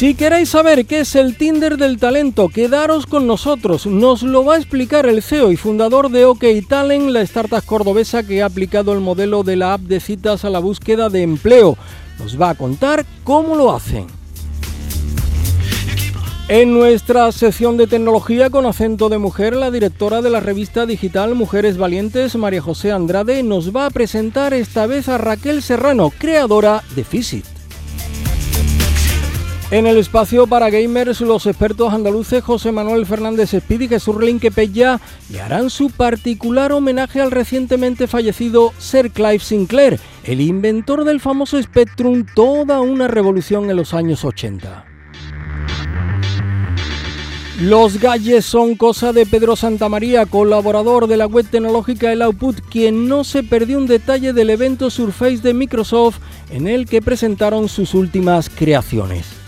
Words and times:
Si 0.00 0.14
queréis 0.14 0.48
saber 0.48 0.86
qué 0.86 1.00
es 1.00 1.14
el 1.14 1.36
Tinder 1.36 1.76
del 1.76 1.98
talento, 1.98 2.48
quedaros 2.48 3.04
con 3.04 3.26
nosotros. 3.26 3.84
Nos 3.84 4.22
lo 4.22 4.46
va 4.46 4.54
a 4.54 4.56
explicar 4.56 5.04
el 5.04 5.22
CEO 5.22 5.52
y 5.52 5.56
fundador 5.56 6.08
de 6.08 6.24
OK 6.24 6.42
Talent, 6.66 7.10
la 7.10 7.20
startup 7.20 7.62
cordobesa 7.66 8.22
que 8.22 8.40
ha 8.40 8.46
aplicado 8.46 8.94
el 8.94 9.00
modelo 9.00 9.42
de 9.42 9.56
la 9.56 9.74
app 9.74 9.82
de 9.82 10.00
citas 10.00 10.46
a 10.46 10.48
la 10.48 10.58
búsqueda 10.58 11.10
de 11.10 11.20
empleo. 11.20 11.76
Nos 12.18 12.40
va 12.40 12.48
a 12.48 12.54
contar 12.54 13.04
cómo 13.24 13.56
lo 13.56 13.74
hacen. 13.74 14.06
En 16.48 16.72
nuestra 16.72 17.30
sección 17.30 17.76
de 17.76 17.86
tecnología 17.86 18.48
con 18.48 18.64
acento 18.64 19.10
de 19.10 19.18
mujer, 19.18 19.54
la 19.54 19.70
directora 19.70 20.22
de 20.22 20.30
la 20.30 20.40
revista 20.40 20.86
digital 20.86 21.34
Mujeres 21.34 21.76
Valientes, 21.76 22.36
María 22.36 22.62
José 22.62 22.90
Andrade, 22.90 23.42
nos 23.42 23.76
va 23.76 23.84
a 23.84 23.90
presentar 23.90 24.54
esta 24.54 24.86
vez 24.86 25.10
a 25.10 25.18
Raquel 25.18 25.60
Serrano, 25.60 26.10
creadora 26.18 26.82
de 26.96 27.04
Fisit. 27.04 27.59
En 29.70 29.86
el 29.86 29.98
espacio 29.98 30.48
para 30.48 30.68
gamers, 30.68 31.20
los 31.20 31.46
expertos 31.46 31.92
andaluces 31.94 32.42
José 32.42 32.72
Manuel 32.72 33.06
Fernández 33.06 33.54
Speed 33.54 33.82
y 33.82 33.88
Jesús 33.88 34.20
Linque 34.20 34.50
Pella 34.50 35.00
le 35.30 35.40
harán 35.40 35.70
su 35.70 35.90
particular 35.90 36.72
homenaje 36.72 37.20
al 37.20 37.30
recientemente 37.30 38.08
fallecido 38.08 38.72
Sir 38.78 39.12
Clive 39.12 39.38
Sinclair, 39.38 40.00
el 40.24 40.40
inventor 40.40 41.04
del 41.04 41.20
famoso 41.20 41.62
Spectrum, 41.62 42.26
toda 42.34 42.80
una 42.80 43.06
revolución 43.06 43.70
en 43.70 43.76
los 43.76 43.94
años 43.94 44.24
80. 44.24 44.86
Los 47.60 48.00
galles 48.00 48.44
son 48.44 48.74
cosa 48.74 49.12
de 49.12 49.24
Pedro 49.24 49.54
Santamaría, 49.54 50.26
colaborador 50.26 51.06
de 51.06 51.16
la 51.16 51.26
web 51.26 51.46
tecnológica 51.48 52.10
El 52.10 52.22
Output, 52.22 52.60
quien 52.72 53.06
no 53.06 53.22
se 53.22 53.44
perdió 53.44 53.78
un 53.78 53.86
detalle 53.86 54.32
del 54.32 54.50
evento 54.50 54.90
Surface 54.90 55.38
de 55.38 55.54
Microsoft 55.54 56.18
en 56.50 56.66
el 56.66 56.86
que 56.86 57.00
presentaron 57.00 57.68
sus 57.68 57.94
últimas 57.94 58.48
creaciones. 58.48 59.39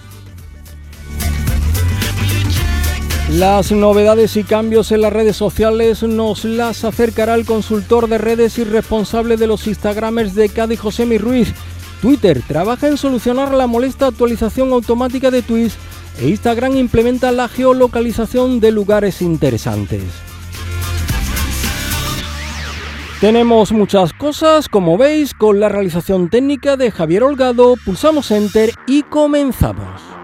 Las 3.37 3.73
novedades 3.73 4.37
y 4.37 4.45
cambios 4.45 4.93
en 4.93 5.01
las 5.01 5.13
redes 5.13 5.39
sociales 5.39 6.03
nos 6.03 6.45
las 6.45 6.85
acercará 6.85 7.35
el 7.35 7.47
consultor 7.47 8.07
de 8.07 8.19
redes 8.19 8.59
y 8.59 8.65
responsable 8.65 9.39
de 9.39 9.47
los 9.47 9.67
Instagramers 9.67 10.35
de 10.35 10.51
Cádiz, 10.51 10.81
José 10.81 11.07
Ruiz. 11.17 11.55
Twitter 12.03 12.43
trabaja 12.47 12.89
en 12.89 12.99
solucionar 12.99 13.55
la 13.55 13.67
molesta 13.67 14.09
actualización 14.09 14.71
automática 14.73 15.31
de 15.31 15.41
tweets 15.41 15.79
e 16.21 16.29
Instagram 16.29 16.77
implementa 16.77 17.33
la 17.33 17.49
geolocalización 17.49 18.61
de 18.61 18.71
lugares 18.71 19.23
interesantes. 19.23 20.03
Tenemos 23.19 23.73
muchas 23.73 24.13
cosas, 24.13 24.69
como 24.69 24.99
veis, 24.99 25.33
con 25.33 25.59
la 25.59 25.71
realización 25.71 26.29
técnica 26.29 26.77
de 26.77 26.91
Javier 26.91 27.23
Holgado, 27.23 27.77
pulsamos 27.83 28.31
Enter 28.31 28.75
y 28.87 29.05
comenzamos. 29.05 30.22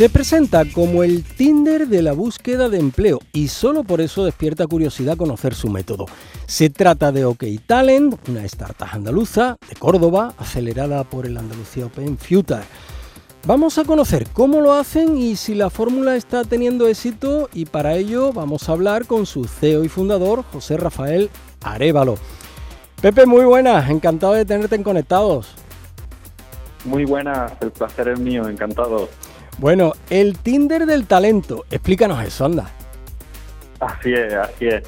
Se 0.00 0.08
presenta 0.08 0.64
como 0.64 1.02
el 1.02 1.22
Tinder 1.22 1.86
de 1.86 2.00
la 2.00 2.12
búsqueda 2.12 2.70
de 2.70 2.78
empleo 2.78 3.18
y 3.34 3.48
solo 3.48 3.84
por 3.84 4.00
eso 4.00 4.24
despierta 4.24 4.66
curiosidad 4.66 5.18
conocer 5.18 5.54
su 5.54 5.68
método. 5.68 6.06
Se 6.46 6.70
trata 6.70 7.12
de 7.12 7.26
OK 7.26 7.44
Talent, 7.66 8.14
una 8.26 8.42
startup 8.46 8.88
andaluza 8.92 9.58
de 9.68 9.76
Córdoba, 9.76 10.32
acelerada 10.38 11.04
por 11.04 11.26
el 11.26 11.36
Andalucía 11.36 11.84
Open 11.84 12.16
Future. 12.16 12.62
Vamos 13.44 13.76
a 13.76 13.84
conocer 13.84 14.26
cómo 14.32 14.62
lo 14.62 14.72
hacen 14.72 15.18
y 15.18 15.36
si 15.36 15.54
la 15.54 15.68
fórmula 15.68 16.16
está 16.16 16.44
teniendo 16.44 16.88
éxito 16.88 17.50
y 17.52 17.66
para 17.66 17.94
ello 17.96 18.32
vamos 18.32 18.70
a 18.70 18.72
hablar 18.72 19.04
con 19.04 19.26
su 19.26 19.44
CEO 19.44 19.84
y 19.84 19.90
fundador, 19.90 20.44
José 20.50 20.78
Rafael 20.78 21.28
Arevalo. 21.62 22.14
Pepe, 23.02 23.26
muy 23.26 23.44
buenas, 23.44 23.90
encantado 23.90 24.32
de 24.32 24.46
tenerte 24.46 24.76
en 24.76 24.82
Conectados. 24.82 25.48
Muy 26.86 27.04
buenas, 27.04 27.52
el 27.60 27.70
placer 27.70 28.08
es 28.08 28.18
mío, 28.18 28.48
encantado. 28.48 29.10
Bueno, 29.60 29.92
el 30.08 30.38
Tinder 30.38 30.86
del 30.86 31.06
talento. 31.06 31.66
Explícanos 31.70 32.24
eso, 32.24 32.46
anda. 32.46 32.70
Así 33.78 34.10
es, 34.10 34.32
así 34.32 34.68
es. 34.68 34.82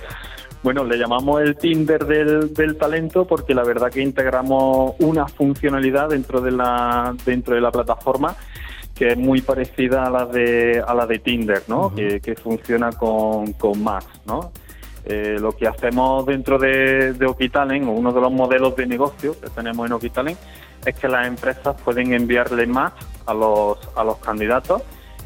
Bueno, 0.63 0.83
le 0.83 0.97
llamamos 0.97 1.43
el 1.43 1.59
Tinder 1.59 2.07
del, 2.07 2.77
talento 2.79 3.27
porque 3.27 3.55
la 3.55 3.65
verdad 3.65 3.91
que 3.91 4.01
integramos 4.01 4.95
una 5.01 5.29
funcionalidad 5.29 6.09
dentro 6.09 6.41
de 6.41 6.53
la 6.53 7.15
dentro 7.27 7.55
de 7.55 7.61
la 7.61 7.71
plataforma 7.71 8.35
que 8.95 9.09
es 9.09 9.19
muy 9.19 9.43
parecida 9.43 10.07
a 10.07 10.11
la 10.11 10.25
de 10.25 10.83
a 10.87 10.95
la 10.95 11.07
de 11.07 11.19
Tinder, 11.19 11.63
¿no? 11.69 11.95
que, 11.95 12.35
funciona 12.43 12.93
con, 12.93 13.53
con 13.55 13.83
Max, 13.83 14.07
¿no? 14.25 14.53
Eh, 15.05 15.37
lo 15.39 15.53
que 15.53 15.67
hacemos 15.67 16.25
dentro 16.25 16.59
de, 16.59 17.13
de 17.13 17.27
Oquitalen, 17.27 17.89
o 17.89 17.93
uno 17.93 18.13
de 18.13 18.21
los 18.21 18.33
modelos 18.33 18.75
de 18.77 18.87
negocio 18.87 19.39
que 19.39 19.51
tenemos 19.51 19.85
en 19.85 19.93
Oquitalen, 19.93 20.37
es 20.85 20.95
que 20.97 21.09
las 21.09 21.27
empresas 21.27 21.81
pueden 21.83 22.13
enviarle 22.13 22.67
más 22.67 22.93
a 23.27 23.35
los, 23.35 23.79
a 23.97 24.05
los 24.05 24.19
candidatos 24.19 24.83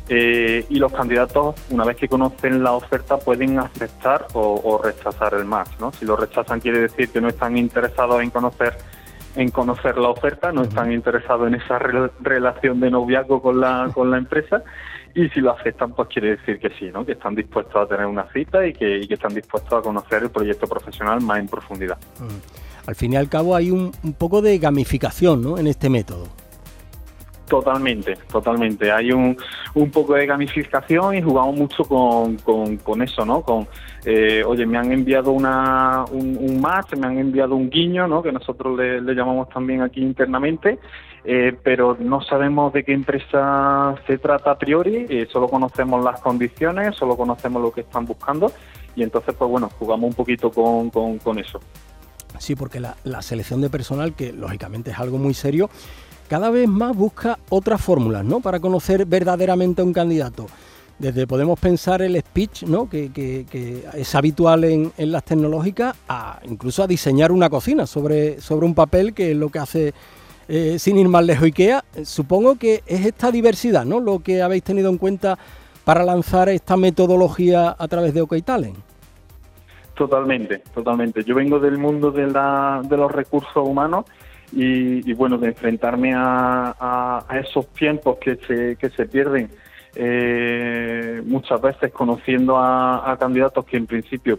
eh, 0.09 0.65
y 0.69 0.79
los 0.79 0.93
candidatos, 0.93 1.57
una 1.71 1.85
vez 1.85 1.97
que 1.97 2.09
conocen 2.09 2.63
la 2.63 2.73
oferta, 2.73 3.17
pueden 3.19 3.59
aceptar 3.59 4.27
o, 4.35 4.81
rechazar 4.83 5.35
el 5.35 5.45
match. 5.45 5.71
¿no? 5.81 5.93
Si 5.93 6.05
lo 6.05 6.17
rechazan 6.17 6.61
quiere 6.61 6.81
decir 6.81 7.11
que 7.11 7.21
no 7.21 7.29
están 7.29 7.57
interesados 7.57 8.23
en 8.23 8.31
conocer 8.31 8.77
en 9.35 9.51
conocer 9.51 9.99
la 9.99 10.09
oferta, 10.09 10.51
no 10.51 10.63
están 10.63 10.91
interesados 10.93 11.47
en 11.49 11.57
esa 11.57 11.79
relación 11.79 12.81
de 12.81 12.91
noviazgo 12.91 13.43
con 13.43 13.61
la, 13.61 13.91
con 13.93 14.11
la 14.11 14.17
empresa 14.17 14.63
y 15.15 15.29
si 15.29 15.41
lo 15.41 15.51
aceptan, 15.51 15.93
pues 15.93 16.09
quiere 16.09 16.37
decir 16.37 16.59
que 16.59 16.71
sí, 16.71 16.91
¿no? 16.91 17.05
que 17.05 17.13
están 17.13 17.35
dispuestos 17.35 17.77
a 17.77 17.87
tener 17.87 18.07
una 18.07 18.31
cita 18.33 18.67
y 18.67 18.73
que, 18.73 18.97
y 18.97 19.07
que 19.07 19.13
están 19.13 19.35
dispuestos 19.35 19.75
a 19.75 19.83
conocer 19.83 20.23
el 20.23 20.31
proyecto 20.31 20.67
profesional 20.67 21.21
más 21.21 21.39
en 21.39 21.49
profundidad. 21.49 21.99
Al 22.87 22.95
fin 22.95 23.13
y 23.13 23.17
al 23.17 23.29
cabo 23.29 23.57
hay 23.57 23.71
un, 23.71 23.93
un 24.03 24.13
poco 24.13 24.43
de 24.43 24.59
gamificación 24.59 25.43
¿no? 25.43 25.59
en 25.59 25.67
este 25.67 25.89
método. 25.89 26.29
Totalmente, 27.49 28.15
totalmente. 28.31 28.91
Hay 28.91 29.13
un, 29.13 29.37
un 29.75 29.91
poco 29.93 30.15
de 30.15 30.27
gamificación 30.27 31.15
y 31.15 31.23
jugamos 31.23 31.57
mucho 31.57 31.85
con, 31.85 32.37
con, 32.39 33.03
eso, 33.03 33.25
¿no? 33.25 33.43
Con, 33.43 33.69
eh, 34.05 34.43
oye, 34.45 34.67
me 34.67 34.79
han 34.79 34.91
enviado 34.91 35.31
una, 35.31 36.05
un, 36.11 36.61
match, 36.61 36.95
me 36.97 37.07
han 37.07 37.19
enviado 37.19 37.55
un 37.55 37.71
guiño, 37.71 38.09
¿no? 38.09 38.21
Que 38.21 38.33
nosotros 38.33 38.77
le, 38.77 39.15
llamamos 39.15 39.49
también 39.51 39.83
aquí 39.83 40.03
internamente, 40.03 40.81
eh, 41.25 41.57
pero 41.63 41.97
no 42.01 42.21
sabemos 42.21 42.73
de 42.73 42.83
qué 42.83 42.93
empresa 42.93 43.95
se 44.09 44.19
trata 44.19 44.51
a 44.51 44.59
priori, 44.59 45.07
eh, 45.09 45.29
solo 45.31 45.47
conocemos 45.47 46.03
las 46.03 46.21
condiciones, 46.21 46.97
solo 46.97 47.17
conocemos 47.17 47.63
lo 47.63 47.71
que 47.71 47.83
están 47.83 48.07
buscando 48.07 48.51
y 48.97 49.05
entonces, 49.05 49.37
pues 49.39 49.49
bueno, 49.49 49.71
jugamos 49.79 50.11
un 50.11 50.15
poquito 50.15 50.51
con, 50.51 50.91
con 50.91 51.39
eso. 51.39 51.61
Sí, 52.39 52.55
porque 52.55 52.81
la, 52.81 53.23
selección 53.23 53.61
de 53.61 53.71
personal, 53.71 54.15
que 54.15 54.33
lógicamente 54.33 54.91
es 54.91 54.99
algo 54.99 55.19
muy 55.19 55.35
serio, 55.35 55.71
cada 56.29 56.51
vez 56.51 56.69
más 56.69 56.97
busca 56.97 57.39
otras 57.49 57.81
fórmulas, 57.81 58.25
¿no? 58.25 58.41
Para 58.41 58.61
conocer 58.61 59.07
verdaderamente 59.07 59.83
a 59.83 59.85
un 59.85 59.93
candidato. 59.93 60.47
Desde 60.99 61.27
podemos 61.27 61.61
pensar 61.61 62.03
el 62.03 62.19
speech, 62.19 62.65
¿no? 62.65 62.89
Que, 62.89 63.47
es 63.95 64.15
habitual 64.15 64.65
en, 64.65 64.93
las 64.97 65.25
tecnológicas, 65.25 65.95
a 66.09 66.41
incluso 66.45 66.83
a 66.83 66.87
diseñar 66.87 67.33
una 67.33 67.51
cocina 67.51 67.87
sobre, 67.87 68.41
sobre 68.41 68.67
un 68.67 68.75
papel, 68.75 69.15
que 69.15 69.33
es 69.33 69.37
lo 69.37 69.51
que 69.51 69.59
hace 69.59 69.95
eh, 70.49 70.79
sin 70.79 70.99
ir 70.99 71.09
más 71.09 71.25
lejos 71.25 71.45
IKEA. 71.45 71.85
Supongo 72.05 72.57
que 72.57 72.83
es 72.87 73.05
esta 73.05 73.31
diversidad, 73.31 73.85
¿no? 73.85 74.01
Lo 74.01 74.21
que 74.21 74.43
habéis 74.43 74.63
tenido 74.63 74.91
en 74.91 74.99
cuenta 74.99 75.39
para 75.85 76.03
lanzar 76.03 76.49
esta 76.49 76.77
metodología 76.77 77.77
a 77.79 77.89
través 77.89 78.13
de 78.13 78.21
OK 78.21 78.43
Talent. 78.45 78.77
Totalmente, 79.97 80.59
totalmente. 80.75 81.25
Yo 81.25 81.35
vengo 81.35 81.59
del 81.59 81.79
mundo 81.79 82.11
de, 82.11 82.27
la, 82.27 82.83
de 82.85 82.99
los 82.99 83.11
recursos 83.11 83.57
humanos 83.57 84.05
y, 84.53 85.11
bueno, 85.15 85.39
de 85.39 85.49
enfrentarme 85.49 86.13
a, 86.15 87.25
esos 87.41 87.67
tiempos 87.69 88.19
que 88.19 88.37
se, 88.37 88.77
que 88.77 88.91
se 88.91 89.07
pierden 89.07 89.51
eh, 89.95 91.23
muchas 91.25 91.63
veces 91.63 91.93
conociendo 91.93 92.59
a, 92.59 93.17
candidatos 93.19 93.65
que 93.65 93.79
en 93.79 93.87
principio 93.87 94.39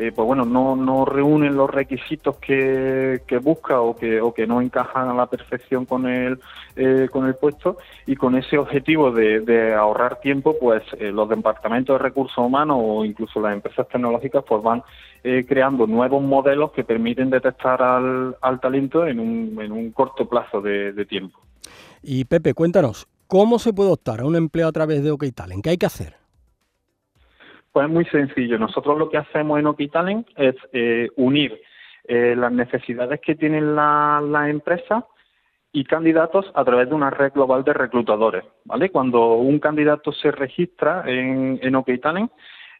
eh, 0.00 0.12
pues 0.14 0.26
bueno 0.26 0.44
no, 0.44 0.76
no 0.76 1.04
reúnen 1.04 1.56
los 1.56 1.70
requisitos 1.70 2.36
que, 2.38 3.22
que 3.26 3.38
busca 3.38 3.80
o 3.80 3.94
que, 3.96 4.20
o 4.20 4.32
que 4.32 4.46
no 4.46 4.60
encajan 4.60 5.08
a 5.08 5.14
la 5.14 5.26
perfección 5.26 5.84
con 5.84 6.06
el 6.06 6.38
eh, 6.76 7.08
con 7.10 7.26
el 7.26 7.34
puesto 7.34 7.76
y 8.06 8.16
con 8.16 8.36
ese 8.36 8.58
objetivo 8.58 9.10
de, 9.10 9.74
ahorrar 9.74 10.20
tiempo 10.20 10.56
pues 10.58 10.82
los 11.00 11.28
departamentos 11.28 11.94
de 11.94 12.02
recursos 12.02 12.38
humanos 12.38 12.78
o 12.80 13.04
incluso 13.04 13.40
las 13.40 13.52
empresas 13.52 13.88
tecnológicas 13.88 14.44
pues 14.46 14.62
van 14.62 14.82
eh, 15.22 15.44
creando 15.46 15.86
nuevos 15.86 16.22
modelos 16.22 16.72
que 16.72 16.82
permiten 16.82 17.28
detectar 17.28 17.82
al, 17.82 18.60
talento 18.62 19.06
en 19.06 19.20
un, 19.20 19.60
en 19.60 19.70
un, 19.70 19.90
corto 19.90 20.26
plazo 20.26 20.62
de, 20.62 21.04
tiempo. 21.04 21.38
Y 22.02 22.24
Pepe, 22.24 22.54
cuéntanos, 22.54 23.06
¿cómo 23.26 23.58
se 23.58 23.74
puede 23.74 23.90
optar 23.90 24.20
a 24.20 24.24
un 24.24 24.34
empleo 24.34 24.66
a 24.66 24.72
través 24.72 25.04
de 25.04 25.10
OK 25.10 25.24
Talent? 25.34 25.62
¿Qué 25.62 25.70
hay 25.70 25.76
que 25.76 25.84
hacer? 25.84 26.14
Pues 27.72 27.86
es 27.86 27.92
muy 27.92 28.04
sencillo. 28.06 28.58
Nosotros 28.58 28.98
lo 28.98 29.08
que 29.08 29.18
hacemos 29.18 29.58
en 29.58 29.66
Okitalent 29.66 30.26
es 30.36 30.56
eh, 30.72 31.08
unir 31.16 31.60
eh, 32.04 32.34
las 32.36 32.52
necesidades 32.52 33.20
que 33.20 33.36
tienen 33.36 33.76
las 33.76 34.22
la 34.22 34.48
empresas 34.48 35.04
y 35.72 35.84
candidatos 35.84 36.50
a 36.54 36.64
través 36.64 36.88
de 36.88 36.94
una 36.94 37.10
red 37.10 37.32
global 37.32 37.62
de 37.62 37.72
reclutadores. 37.72 38.44
¿vale? 38.64 38.90
Cuando 38.90 39.34
un 39.34 39.60
candidato 39.60 40.12
se 40.12 40.32
registra 40.32 41.04
en, 41.06 41.60
en 41.62 41.74
Okitalent, 41.76 42.32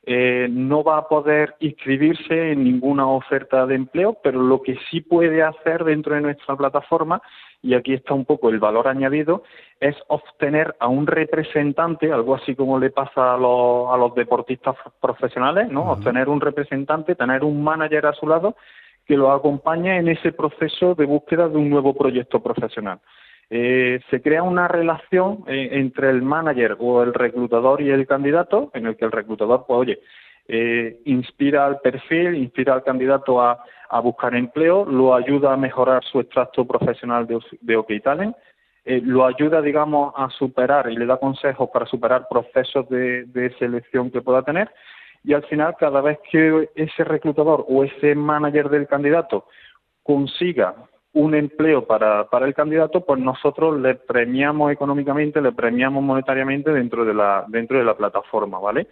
eh, 0.06 0.48
no 0.50 0.82
va 0.82 0.96
a 0.96 1.08
poder 1.08 1.56
inscribirse 1.60 2.52
en 2.52 2.64
ninguna 2.64 3.06
oferta 3.06 3.66
de 3.66 3.74
empleo, 3.74 4.16
pero 4.22 4.40
lo 4.40 4.62
que 4.62 4.78
sí 4.90 5.02
puede 5.02 5.42
hacer 5.42 5.84
dentro 5.84 6.14
de 6.14 6.22
nuestra 6.22 6.56
plataforma, 6.56 7.20
y 7.62 7.74
aquí 7.74 7.92
está 7.92 8.14
un 8.14 8.24
poco 8.24 8.48
el 8.48 8.58
valor 8.58 8.88
añadido, 8.88 9.42
es 9.78 9.94
obtener 10.08 10.74
a 10.80 10.88
un 10.88 11.06
representante, 11.06 12.10
algo 12.10 12.34
así 12.34 12.54
como 12.54 12.78
le 12.78 12.90
pasa 12.90 13.34
a 13.34 13.36
los, 13.36 13.92
a 13.92 13.96
los 13.98 14.14
deportistas 14.14 14.76
profesionales, 15.00 15.68
¿no? 15.70 15.92
Obtener 15.92 16.30
un 16.30 16.40
representante, 16.40 17.14
tener 17.14 17.44
un 17.44 17.62
manager 17.62 18.06
a 18.06 18.14
su 18.14 18.26
lado 18.26 18.56
que 19.06 19.16
lo 19.16 19.32
acompañe 19.32 19.98
en 19.98 20.08
ese 20.08 20.32
proceso 20.32 20.94
de 20.94 21.04
búsqueda 21.04 21.48
de 21.48 21.58
un 21.58 21.68
nuevo 21.68 21.94
proyecto 21.94 22.40
profesional. 22.40 23.00
Eh, 23.52 24.00
se 24.08 24.22
crea 24.22 24.44
una 24.44 24.68
relación 24.68 25.44
eh, 25.48 25.70
entre 25.72 26.08
el 26.10 26.22
manager 26.22 26.76
o 26.78 27.02
el 27.02 27.12
reclutador 27.12 27.82
y 27.82 27.90
el 27.90 28.06
candidato, 28.06 28.70
en 28.74 28.86
el 28.86 28.96
que 28.96 29.04
el 29.04 29.12
reclutador, 29.12 29.64
pues 29.66 29.78
oye, 29.80 30.00
eh, 30.46 31.00
inspira 31.04 31.66
al 31.66 31.80
perfil, 31.80 32.36
inspira 32.36 32.74
al 32.74 32.84
candidato 32.84 33.42
a, 33.42 33.64
buscar 34.04 34.36
empleo, 34.36 34.84
lo 34.84 35.16
ayuda 35.16 35.52
a 35.52 35.56
mejorar 35.56 36.04
su 36.04 36.20
extracto 36.20 36.64
profesional 36.64 37.26
de, 37.26 37.40
de 37.60 38.00
Talent, 38.00 38.36
lo 38.84 39.26
ayuda, 39.26 39.60
digamos, 39.60 40.14
a 40.16 40.30
superar 40.30 40.88
y 40.90 40.96
le 40.96 41.06
da 41.06 41.16
consejos 41.16 41.68
para 41.72 41.86
superar 41.86 42.28
procesos 42.30 42.88
de, 42.88 43.24
de 43.24 43.52
selección 43.58 44.12
que 44.12 44.22
pueda 44.22 44.42
tener 44.42 44.70
y 45.24 45.34
al 45.34 45.42
final 45.44 45.74
cada 45.78 46.00
vez 46.00 46.18
que 46.30 46.70
ese 46.74 47.04
reclutador 47.04 47.64
o 47.68 47.84
ese 47.84 48.14
manager 48.14 48.68
del 48.68 48.86
candidato 48.86 49.46
consiga 50.02 50.74
un 51.12 51.34
empleo 51.34 51.86
para, 51.86 52.28
para 52.30 52.46
el 52.46 52.54
candidato, 52.54 53.04
pues 53.04 53.20
nosotros 53.20 53.80
le 53.80 53.96
premiamos 53.96 54.70
económicamente, 54.70 55.40
le 55.40 55.50
premiamos 55.50 56.04
monetariamente 56.04 56.72
dentro 56.72 57.04
de 57.04 57.14
la, 57.14 57.44
dentro 57.48 57.78
de 57.78 57.84
la 57.84 57.96
plataforma, 57.96 58.60
¿vale? 58.60 58.86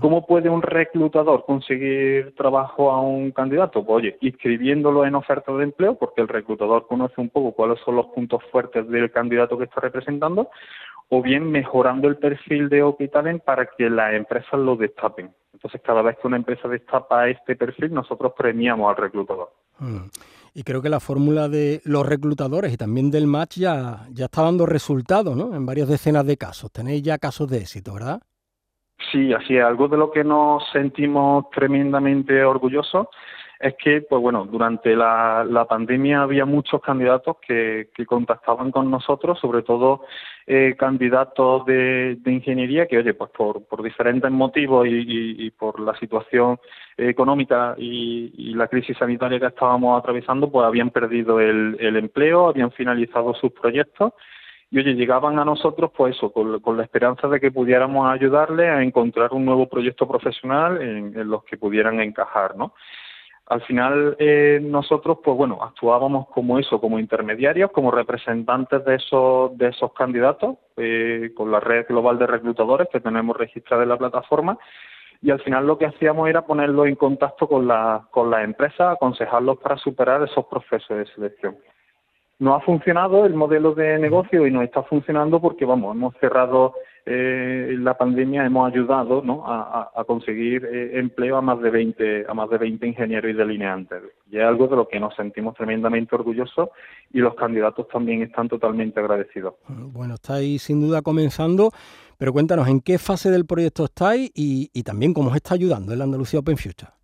¿Cómo 0.00 0.26
puede 0.26 0.48
un 0.48 0.62
reclutador 0.62 1.44
conseguir 1.44 2.34
trabajo 2.36 2.90
a 2.90 3.00
un 3.02 3.32
candidato? 3.32 3.84
Pues 3.84 3.96
oye, 3.96 4.16
inscribiéndolo 4.20 5.04
en 5.04 5.14
oferta 5.14 5.52
de 5.52 5.64
empleo, 5.64 5.96
porque 5.98 6.22
el 6.22 6.28
reclutador 6.28 6.86
conoce 6.86 7.20
un 7.20 7.28
poco 7.28 7.52
cuáles 7.52 7.78
son 7.84 7.96
los 7.96 8.06
puntos 8.06 8.42
fuertes 8.50 8.88
del 8.88 9.10
candidato 9.10 9.58
que 9.58 9.64
está 9.64 9.80
representando, 9.80 10.48
o 11.08 11.22
bien 11.22 11.50
mejorando 11.50 12.08
el 12.08 12.16
perfil 12.16 12.68
de 12.68 13.08
Talent 13.12 13.42
para 13.42 13.66
que 13.66 13.88
las 13.88 14.14
empresas 14.14 14.58
lo 14.60 14.76
destapen. 14.76 15.30
Entonces, 15.52 15.80
cada 15.84 16.02
vez 16.02 16.16
que 16.20 16.26
una 16.26 16.36
empresa 16.36 16.68
destapa 16.68 17.28
este 17.28 17.56
perfil, 17.56 17.92
nosotros 17.92 18.32
premiamos 18.36 18.90
al 18.90 18.96
reclutador. 18.96 19.50
Mm. 19.78 20.06
Y 20.54 20.62
creo 20.62 20.82
que 20.82 20.88
la 20.88 21.00
fórmula 21.00 21.48
de 21.48 21.80
los 21.84 22.06
reclutadores 22.06 22.72
y 22.72 22.76
también 22.76 23.10
del 23.10 23.26
match 23.26 23.58
ya, 23.58 24.06
ya 24.10 24.26
está 24.26 24.42
dando 24.42 24.66
resultados, 24.66 25.36
¿no? 25.36 25.54
En 25.54 25.64
varias 25.64 25.88
decenas 25.88 26.26
de 26.26 26.36
casos. 26.36 26.72
Tenéis 26.72 27.02
ya 27.02 27.18
casos 27.18 27.48
de 27.48 27.58
éxito, 27.58 27.94
¿verdad? 27.94 28.20
Sí, 29.12 29.32
así 29.32 29.56
es. 29.56 29.64
Algo 29.64 29.88
de 29.88 29.96
lo 29.96 30.10
que 30.10 30.24
nos 30.24 30.62
sentimos 30.72 31.48
tremendamente 31.50 32.42
orgullosos 32.44 33.06
es 33.60 33.74
que, 33.76 34.02
pues 34.02 34.22
bueno, 34.22 34.44
durante 34.44 34.94
la, 34.94 35.44
la 35.44 35.64
pandemia 35.64 36.22
había 36.22 36.44
muchos 36.44 36.80
candidatos 36.80 37.38
que, 37.44 37.88
que 37.92 38.06
contactaban 38.06 38.70
con 38.70 38.88
nosotros, 38.88 39.38
sobre 39.40 39.62
todo 39.62 40.02
eh, 40.46 40.76
candidatos 40.78 41.66
de, 41.66 42.18
ingeniería 42.26 42.86
que, 42.86 42.98
oye, 42.98 43.14
pues 43.14 43.30
por, 43.30 43.66
por 43.66 43.82
diferentes 43.82 44.30
motivos 44.30 44.86
y, 44.88 45.50
por 45.50 45.80
la 45.80 45.96
situación 45.98 46.58
económica 46.96 47.74
y, 47.76 48.32
y, 48.36 48.54
la 48.54 48.68
crisis 48.68 48.96
sanitaria 48.96 49.40
que 49.40 49.46
estábamos 49.46 49.98
atravesando, 49.98 50.50
pues 50.50 50.64
habían 50.64 50.90
perdido 50.90 51.40
el, 51.40 51.76
el 51.80 51.96
empleo, 51.96 52.48
habían 52.48 52.70
finalizado 52.70 53.34
sus 53.34 53.50
proyectos 53.50 54.12
y 54.70 54.78
oye, 54.78 54.94
llegaban 54.94 55.38
a 55.38 55.44
nosotros 55.44 55.90
pues 55.96 56.14
eso, 56.14 56.30
con, 56.30 56.76
la 56.76 56.82
esperanza 56.84 57.26
de 57.26 57.40
que 57.40 57.50
pudiéramos 57.50 58.08
ayudarles 58.08 58.68
a 58.68 58.82
encontrar 58.82 59.32
un 59.32 59.44
nuevo 59.44 59.68
proyecto 59.68 60.06
profesional 60.06 60.80
en 60.80 61.28
los 61.28 61.42
que 61.44 61.56
pudieran 61.56 62.00
encajar, 62.00 62.54
¿no? 62.54 62.74
Al 63.48 63.62
final 63.62 64.14
eh, 64.18 64.60
nosotros, 64.62 65.18
pues 65.24 65.34
bueno, 65.34 65.58
actuábamos 65.62 66.28
como 66.28 66.58
eso, 66.58 66.78
como 66.80 66.98
intermediarios, 66.98 67.70
como 67.70 67.90
representantes 67.90 68.84
de 68.84 68.96
esos 68.96 69.56
de 69.56 69.68
esos 69.68 69.94
candidatos, 69.94 70.56
eh, 70.76 71.30
con 71.34 71.50
la 71.50 71.58
red 71.58 71.86
global 71.88 72.18
de 72.18 72.26
reclutadores 72.26 72.88
que 72.92 73.00
tenemos 73.00 73.34
registrada 73.36 73.84
en 73.84 73.88
la 73.88 73.96
plataforma, 73.96 74.58
y 75.22 75.30
al 75.30 75.40
final 75.40 75.66
lo 75.66 75.78
que 75.78 75.86
hacíamos 75.86 76.28
era 76.28 76.42
ponerlos 76.42 76.88
en 76.88 76.96
contacto 76.96 77.48
con 77.48 77.66
la 77.66 78.06
con 78.10 78.30
las 78.30 78.44
empresas, 78.44 78.92
aconsejarlos 78.92 79.56
para 79.58 79.78
superar 79.78 80.22
esos 80.22 80.44
procesos 80.46 80.98
de 80.98 81.06
selección. 81.06 81.56
No 82.38 82.54
ha 82.54 82.60
funcionado 82.60 83.26
el 83.26 83.34
modelo 83.34 83.74
de 83.74 83.98
negocio 83.98 84.46
y 84.46 84.50
no 84.50 84.62
está 84.62 84.82
funcionando 84.84 85.40
porque, 85.40 85.64
vamos, 85.64 85.96
hemos 85.96 86.14
cerrado 86.18 86.74
eh, 87.10 87.74
la 87.78 87.96
pandemia 87.96 88.44
hemos 88.44 88.70
ayudado 88.70 89.22
¿no? 89.22 89.42
a, 89.46 90.04
conseguir 90.06 90.62
eh, 90.66 90.98
empleo 90.98 91.38
a 91.38 91.40
más 91.40 91.58
de 91.62 91.70
20 91.70 92.26
a 92.28 92.34
más 92.34 92.50
de 92.50 92.58
20 92.58 92.86
ingenieros 92.86 93.30
y 93.30 93.34
delineantes 93.34 94.02
y 94.30 94.36
es 94.36 94.44
algo 94.44 94.66
de 94.68 94.76
lo 94.76 94.86
que 94.86 95.00
nos 95.00 95.14
sentimos 95.16 95.54
tremendamente 95.54 96.14
orgullosos 96.14 96.68
y 97.10 97.20
los 97.20 97.34
candidatos 97.34 97.88
también 97.88 98.20
están 98.22 98.50
totalmente 98.50 99.00
agradecidos. 99.00 99.54
Bueno, 99.68 100.14
estáis 100.14 100.60
sin 100.60 100.82
duda 100.82 101.00
comenzando, 101.00 101.70
pero 102.18 102.34
cuéntanos 102.34 102.68
en 102.68 102.82
qué 102.82 102.98
fase 102.98 103.30
del 103.30 103.46
proyecto 103.46 103.84
estáis 103.84 104.30
y, 104.34 104.68
y 104.74 104.82
también 104.82 105.14
cómo 105.14 105.30
os 105.30 105.36
está 105.36 105.54
ayudando 105.54 105.94
el 105.94 106.02
Andalucía 106.02 106.40
Open 106.40 106.58
Future. 106.58 106.97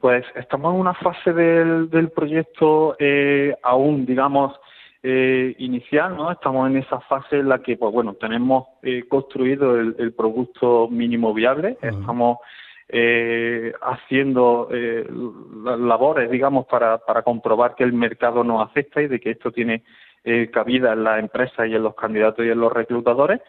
Pues 0.00 0.24
estamos 0.34 0.74
en 0.74 0.80
una 0.80 0.94
fase 0.94 1.32
del, 1.32 1.90
del 1.90 2.10
proyecto 2.10 2.96
eh, 2.98 3.54
aún, 3.62 4.06
digamos, 4.06 4.58
eh, 5.02 5.54
inicial, 5.58 6.16
¿no? 6.16 6.32
Estamos 6.32 6.70
en 6.70 6.78
esa 6.78 7.00
fase 7.00 7.38
en 7.38 7.48
la 7.48 7.60
que, 7.60 7.76
pues 7.76 7.92
bueno, 7.92 8.14
tenemos 8.14 8.68
eh, 8.82 9.04
construido 9.08 9.78
el, 9.78 10.12
producto 10.14 10.88
mínimo 10.88 11.34
viable, 11.34 11.76
estamos 11.82 12.38
eh, 12.88 13.72
haciendo 13.82 14.68
eh, 14.72 15.06
labores, 15.64 16.30
digamos, 16.30 16.66
para, 16.66 16.98
para 16.98 17.22
comprobar 17.22 17.74
que 17.74 17.84
el 17.84 17.92
mercado 17.92 18.42
nos 18.42 18.68
acepta 18.68 19.00
y 19.02 19.06
de 19.06 19.20
que 19.20 19.30
esto 19.30 19.52
tiene 19.52 19.84
eh, 20.24 20.50
cabida 20.52 20.92
en 20.92 21.04
las 21.04 21.18
empresas 21.20 21.68
y 21.68 21.74
en 21.74 21.82
los 21.82 21.94
candidatos 21.94 22.44
y 22.44 22.50
en 22.50 22.60
los 22.60 22.72
reclutadores 22.72 23.40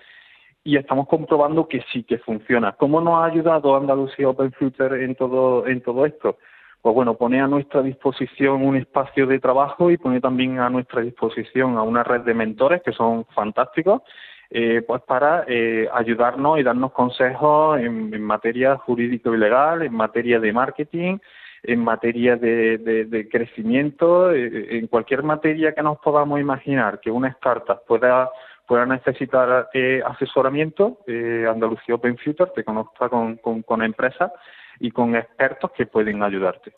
y 0.63 0.77
estamos 0.77 1.07
comprobando 1.07 1.67
que 1.67 1.81
sí 1.91 2.03
que 2.03 2.19
funciona. 2.19 2.73
¿Cómo 2.73 3.01
nos 3.01 3.15
ha 3.15 3.25
ayudado 3.25 3.75
Andalucía 3.75 4.29
Open 4.29 4.51
Future 4.51 5.03
en 5.03 5.15
todo, 5.15 5.67
en 5.67 5.81
todo 5.81 6.05
esto? 6.05 6.37
pues 6.81 6.95
bueno, 6.95 7.15
pone 7.15 7.39
a 7.39 7.47
nuestra 7.47 7.81
disposición 7.83 8.65
un 8.65 8.75
espacio 8.75 9.27
de 9.27 9.39
trabajo 9.39 9.91
y 9.91 9.97
pone 9.97 10.19
también 10.19 10.59
a 10.59 10.69
nuestra 10.69 11.01
disposición 11.01 11.77
a 11.77 11.83
una 11.83 12.03
red 12.03 12.21
de 12.21 12.33
mentores 12.33 12.81
que 12.81 12.91
son 12.91 13.25
fantásticos, 13.35 14.01
eh, 14.49 14.81
pues 14.85 15.01
para 15.03 15.45
eh, 15.47 15.87
ayudarnos 15.93 16.59
y 16.59 16.63
darnos 16.63 16.91
consejos 16.91 17.79
en, 17.79 18.21
materia 18.21 18.77
jurídico 18.77 19.33
y 19.33 19.37
legal, 19.37 19.83
en 19.83 19.93
materia 19.93 20.39
de 20.39 20.51
marketing, 20.51 21.17
en 21.63 21.83
materia 21.83 22.35
de, 22.35 23.27
crecimiento, 23.31 24.31
eh, 24.31 24.79
en 24.79 24.87
cualquier 24.87 25.21
materia 25.21 25.73
que 25.73 25.83
nos 25.83 25.99
podamos 25.99 26.39
imaginar 26.39 26.99
que 26.99 27.11
una 27.11 27.27
startup 27.29 27.85
pueda 27.87 28.29
pueda 28.67 28.85
necesitar 28.85 29.69
asesoramiento, 30.05 30.99
Andalucía 31.07 31.95
Open 31.95 32.17
Future 32.17 32.51
te 32.55 32.63
conozca 32.63 33.09
con, 33.09 33.37
con, 33.37 33.61
con 33.63 33.81
empresas 33.81 34.31
y 34.79 34.91
con 34.91 35.15
expertos 35.15 35.71
que 35.77 35.85
pueden 35.85 36.23
ayudarte. 36.23 36.73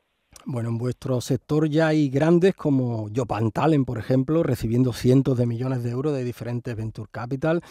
Bueno, 0.45 0.69
en 0.69 0.77
vuestro 0.77 1.21
sector 1.21 1.69
ya 1.69 1.87
hay 1.87 2.09
grandes 2.09 2.53
como 2.53 3.07
Jopan 3.15 3.51
Talent, 3.51 3.85
por 3.85 3.97
ejemplo, 3.97 4.43
recibiendo 4.43 4.91
cientos 4.91 5.37
de 5.37 5.45
millones 5.45 5.83
de 5.83 5.91
euros 5.91 6.13
de 6.13 6.23
diferentes 6.23 6.75
Venture 6.75 7.07
Capital. 7.11 7.61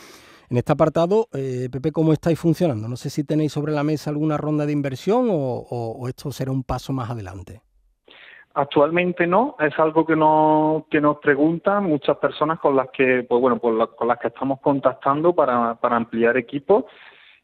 En 0.48 0.56
este 0.56 0.72
apartado, 0.72 1.28
eh, 1.32 1.68
Pepe, 1.70 1.92
¿cómo 1.92 2.12
estáis 2.12 2.38
funcionando? 2.38 2.88
No 2.88 2.96
sé 2.96 3.10
si 3.10 3.24
tenéis 3.24 3.52
sobre 3.52 3.72
la 3.72 3.84
mesa 3.84 4.10
alguna 4.10 4.36
ronda 4.36 4.66
de 4.66 4.72
inversión 4.72 5.28
o, 5.30 6.06
esto 6.08 6.32
será 6.32 6.50
un 6.50 6.62
paso 6.62 6.92
más 6.92 7.10
adelante. 7.10 7.62
Actualmente 8.54 9.26
no, 9.26 9.56
es 9.58 9.78
algo 9.78 10.04
que 10.04 10.14
nos, 10.14 10.86
que 10.88 11.00
nos 11.00 11.18
preguntan 11.18 11.84
muchas 11.84 12.18
personas 12.18 12.58
con 12.58 12.76
las 12.76 12.90
que, 12.90 13.24
pues 13.28 13.40
bueno, 13.40 13.58
con 13.58 13.78
las 13.78 14.18
que 14.18 14.28
estamos 14.28 14.60
contactando 14.60 15.34
para, 15.34 15.74
para 15.76 15.96
ampliar 15.96 16.36
equipos 16.36 16.84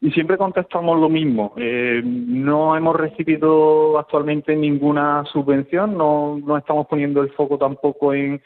y 0.01 0.11
siempre 0.11 0.37
contestamos 0.37 0.99
lo 0.99 1.09
mismo. 1.09 1.53
Eh, 1.57 2.01
no 2.03 2.75
hemos 2.75 2.95
recibido 2.95 3.97
actualmente 3.99 4.55
ninguna 4.55 5.23
subvención, 5.25 5.97
no, 5.97 6.39
no 6.43 6.57
estamos 6.57 6.87
poniendo 6.87 7.21
el 7.21 7.31
foco 7.31 7.57
tampoco 7.57 8.13
en, 8.13 8.41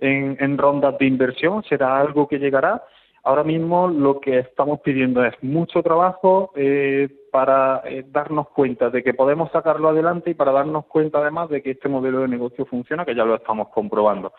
en, 0.00 0.58
rondas 0.58 0.98
de 0.98 1.06
inversión, 1.06 1.62
será 1.64 1.98
algo 1.98 2.28
que 2.28 2.38
llegará. 2.38 2.82
Ahora 3.28 3.44
mismo 3.44 3.88
lo 3.88 4.20
que 4.20 4.38
estamos 4.38 4.80
pidiendo 4.80 5.22
es 5.22 5.34
mucho 5.42 5.82
trabajo 5.82 6.50
eh, 6.56 7.10
para 7.30 7.82
eh, 7.84 8.02
darnos 8.10 8.48
cuenta 8.48 8.88
de 8.88 9.02
que 9.02 9.12
podemos 9.12 9.52
sacarlo 9.52 9.90
adelante 9.90 10.30
y 10.30 10.34
para 10.34 10.50
darnos 10.50 10.86
cuenta 10.86 11.18
además 11.18 11.50
de 11.50 11.60
que 11.60 11.72
este 11.72 11.90
modelo 11.90 12.20
de 12.20 12.28
negocio 12.28 12.64
funciona, 12.64 13.04
que 13.04 13.14
ya 13.14 13.26
lo 13.26 13.34
estamos 13.34 13.68
comprobando. 13.68 14.32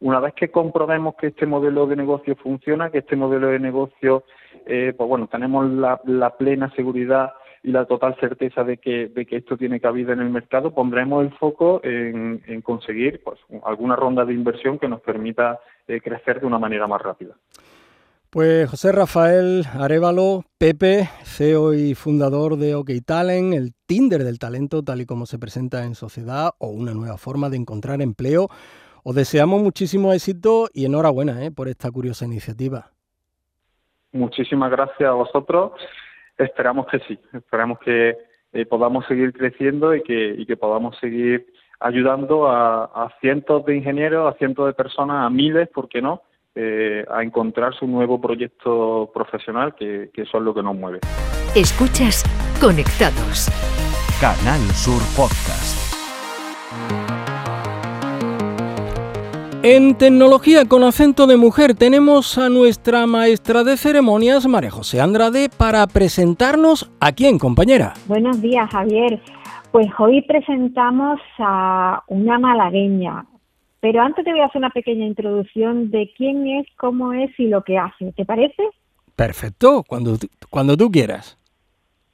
Una 0.00 0.20
vez 0.20 0.34
que 0.34 0.50
comprobemos 0.50 1.14
que 1.14 1.28
este 1.28 1.46
modelo 1.46 1.86
de 1.86 1.96
negocio 1.96 2.36
funciona, 2.36 2.90
que 2.90 2.98
este 2.98 3.16
modelo 3.16 3.46
de 3.46 3.58
negocio, 3.58 4.24
eh, 4.66 4.92
pues 4.94 5.08
bueno, 5.08 5.26
tenemos 5.26 5.66
la, 5.70 6.36
plena 6.36 6.70
seguridad 6.76 7.32
y 7.62 7.72
la 7.72 7.86
total 7.86 8.14
certeza 8.20 8.62
de 8.62 8.76
que, 8.76 9.08
de 9.08 9.24
que 9.24 9.36
esto 9.36 9.56
tiene 9.56 9.80
cabida 9.80 10.12
en 10.12 10.20
el 10.20 10.28
mercado, 10.28 10.74
pondremos 10.74 11.24
el 11.24 11.32
foco 11.38 11.80
en, 11.82 12.60
conseguir 12.60 13.22
pues, 13.24 13.40
alguna 13.64 13.96
ronda 13.96 14.26
de 14.26 14.34
inversión 14.34 14.78
que 14.78 14.86
nos 14.86 15.00
permita 15.00 15.60
eh, 15.88 16.02
crecer 16.02 16.42
de 16.42 16.46
una 16.46 16.58
manera 16.58 16.86
más 16.86 17.00
rápida. 17.00 17.36
Pues 18.34 18.68
José 18.68 18.90
Rafael 18.90 19.62
Arevalo, 19.78 20.42
Pepe, 20.58 21.08
CEO 21.22 21.72
y 21.72 21.94
fundador 21.94 22.56
de 22.56 22.74
OK 22.74 22.90
Talent, 23.06 23.54
el 23.54 23.70
Tinder 23.86 24.24
del 24.24 24.40
talento 24.40 24.82
tal 24.82 25.00
y 25.00 25.06
como 25.06 25.24
se 25.24 25.38
presenta 25.38 25.84
en 25.84 25.94
sociedad 25.94 26.50
o 26.58 26.66
una 26.66 26.94
nueva 26.94 27.16
forma 27.16 27.48
de 27.48 27.58
encontrar 27.58 28.02
empleo. 28.02 28.48
Os 29.04 29.14
deseamos 29.14 29.62
muchísimo 29.62 30.12
éxito 30.12 30.68
y 30.74 30.84
enhorabuena 30.84 31.44
¿eh? 31.44 31.52
por 31.52 31.68
esta 31.68 31.92
curiosa 31.92 32.24
iniciativa. 32.24 32.90
Muchísimas 34.10 34.68
gracias 34.68 35.08
a 35.08 35.12
vosotros 35.12 35.70
Esperamos 36.36 36.88
que 36.88 36.98
sí, 37.06 37.16
esperamos 37.32 37.78
que 37.78 38.16
eh, 38.52 38.66
podamos 38.66 39.06
seguir 39.06 39.32
creciendo 39.32 39.94
y 39.94 40.02
que 40.02 40.56
podamos 40.56 40.98
seguir 40.98 41.46
ayudando 41.78 42.48
a, 42.48 43.14
cientos 43.20 43.64
de 43.64 43.76
ingenieros, 43.76 44.34
a 44.34 44.36
cientos 44.38 44.66
de 44.66 44.72
personas, 44.72 45.24
a 45.24 45.30
miles, 45.30 45.68
¿por 45.68 45.88
qué 45.88 46.02
no?, 46.02 46.22
eh, 46.54 47.04
a 47.10 47.22
encontrar 47.22 47.74
su 47.74 47.86
nuevo 47.86 48.20
proyecto 48.20 49.10
profesional, 49.12 49.74
que, 49.74 50.10
que 50.12 50.22
eso 50.22 50.38
es 50.38 50.44
lo 50.44 50.54
que 50.54 50.62
nos 50.62 50.76
mueve. 50.76 51.00
Escuchas 51.54 52.24
Conectados. 52.60 53.48
Canal 54.20 54.60
Sur 54.72 55.02
Podcast. 55.16 55.84
En 59.66 59.96
tecnología 59.96 60.66
con 60.66 60.84
acento 60.84 61.26
de 61.26 61.38
mujer 61.38 61.72
tenemos 61.74 62.36
a 62.36 62.50
nuestra 62.50 63.06
maestra 63.06 63.64
de 63.64 63.78
ceremonias, 63.78 64.46
María 64.46 64.70
José 64.70 65.00
Andrade, 65.00 65.48
para 65.48 65.86
presentarnos 65.86 66.92
a 67.00 67.12
quién, 67.12 67.38
compañera. 67.38 67.94
Buenos 68.06 68.42
días, 68.42 68.68
Javier. 68.70 69.22
Pues 69.72 69.86
hoy 69.98 70.20
presentamos 70.20 71.18
a 71.38 72.02
una 72.08 72.38
malagueña, 72.38 73.24
pero 73.84 74.00
antes 74.00 74.24
te 74.24 74.30
voy 74.30 74.40
a 74.40 74.46
hacer 74.46 74.60
una 74.60 74.70
pequeña 74.70 75.04
introducción 75.04 75.90
de 75.90 76.10
quién 76.16 76.46
es, 76.46 76.66
cómo 76.78 77.12
es 77.12 77.38
y 77.38 77.48
lo 77.48 77.64
que 77.64 77.76
hace. 77.76 78.14
¿Te 78.14 78.24
parece? 78.24 78.62
Perfecto, 79.14 79.84
cuando, 79.86 80.16
cuando 80.48 80.74
tú 80.74 80.90
quieras. 80.90 81.38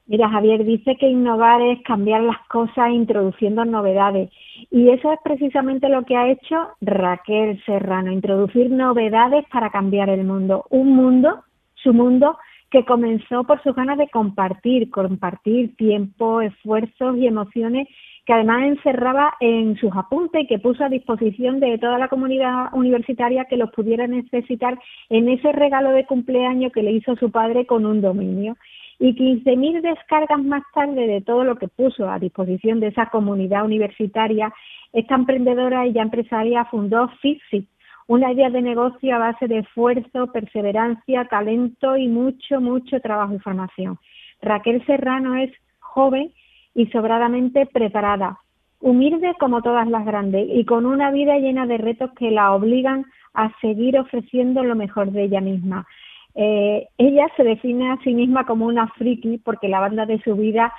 Mira, 0.07 0.29
Javier, 0.29 0.65
dice 0.65 0.97
que 0.97 1.09
innovar 1.09 1.63
es 1.63 1.81
cambiar 1.85 2.23
las 2.23 2.45
cosas 2.49 2.91
introduciendo 2.91 3.65
novedades. 3.65 4.33
Y 4.73 4.89
eso 4.89 5.13
es 5.13 5.21
precisamente 5.23 5.89
lo 5.89 6.05
que 6.05 6.17
ha 6.17 6.29
hecho 6.29 6.71
Raquel 6.81 7.63
Serrano, 7.65 8.11
introducir 8.11 8.69
novedades 8.69 9.45
para 9.53 9.71
cambiar 9.71 10.09
el 10.09 10.25
mundo. 10.25 10.65
Un 10.71 10.97
mundo, 10.97 11.45
su 11.77 11.95
mundo, 11.95 12.37
que 12.73 12.85
comenzó 12.85 13.45
por 13.45 13.63
sus 13.63 13.77
ganas 13.77 13.97
de 13.97 14.09
compartir, 14.09 14.91
compartir 14.91 15.77
tiempo, 15.77 16.41
esfuerzos 16.41 17.17
y 17.17 17.29
emociones 17.29 17.87
que 18.31 18.35
además 18.35 18.63
encerraba 18.63 19.35
en 19.41 19.75
sus 19.75 19.91
apuntes 19.97 20.47
que 20.49 20.61
puso 20.61 20.85
a 20.85 20.89
disposición 20.89 21.59
de 21.59 21.79
toda 21.79 21.99
la 21.99 22.07
comunidad 22.07 22.73
universitaria 22.73 23.47
que 23.47 23.57
los 23.57 23.73
pudiera 23.73 24.07
necesitar 24.07 24.79
en 25.09 25.29
ese 25.29 25.51
regalo 25.51 25.91
de 25.91 26.07
cumpleaños 26.07 26.71
que 26.71 26.85
le 26.85 26.93
hizo 26.93 27.17
su 27.17 27.33
padre 27.33 27.67
con 27.67 27.85
un 27.85 28.01
dominio 28.01 28.57
y 29.01 29.17
15.000 29.17 29.81
descargas 29.81 30.45
más 30.45 30.63
tarde 30.73 31.09
de 31.09 31.23
todo 31.23 31.43
lo 31.43 31.57
que 31.57 31.67
puso 31.67 32.09
a 32.09 32.21
disposición 32.21 32.79
de 32.79 32.87
esa 32.87 33.07
comunidad 33.07 33.65
universitaria, 33.65 34.55
esta 34.93 35.17
emprendedora 35.17 35.89
y 35.89 35.93
ya 35.93 36.03
empresaria 36.03 36.65
fundó 36.67 37.09
Fixit, 37.21 37.69
una 38.07 38.31
idea 38.31 38.49
de 38.49 38.63
negocio 38.63 39.13
a 39.13 39.19
base 39.19 39.49
de 39.49 39.59
esfuerzo, 39.59 40.31
perseverancia, 40.31 41.25
talento 41.25 41.97
y 41.97 42.07
mucho, 42.07 42.61
mucho 42.61 43.01
trabajo 43.01 43.35
y 43.35 43.41
formación. 43.41 43.99
Raquel 44.41 44.87
Serrano 44.87 45.35
es 45.35 45.51
joven 45.81 46.31
y 46.75 46.87
sobradamente 46.87 47.67
preparada, 47.67 48.39
humilde 48.81 49.35
como 49.39 49.63
todas 49.63 49.89
las 49.89 50.05
grandes 50.05 50.49
y 50.51 50.65
con 50.65 50.87
una 50.87 51.11
vida 51.11 51.39
llena 51.39 51.67
de 51.67 51.79
retos 51.79 52.11
que 52.19 52.31
la 52.31 52.53
obligan 52.53 53.05
a 53.35 53.53
seguir 53.61 53.99
ofreciendo 53.99 54.65
lo 54.65 54.75
mejor 54.75 55.13
de 55.13 55.25
ella 55.25 55.41
misma. 55.41 55.87
Eh, 56.35 56.89
ella 56.97 57.27
se 57.37 57.45
define 57.45 57.91
a 57.91 57.99
sí 57.99 58.15
misma 58.15 58.47
como 58.47 58.67
una 58.67 58.89
friki 58.89 59.39
porque 59.39 59.69
la 59.69 59.81
banda 59.81 60.07
de 60.07 60.21
su 60.23 60.37
vida 60.37 60.73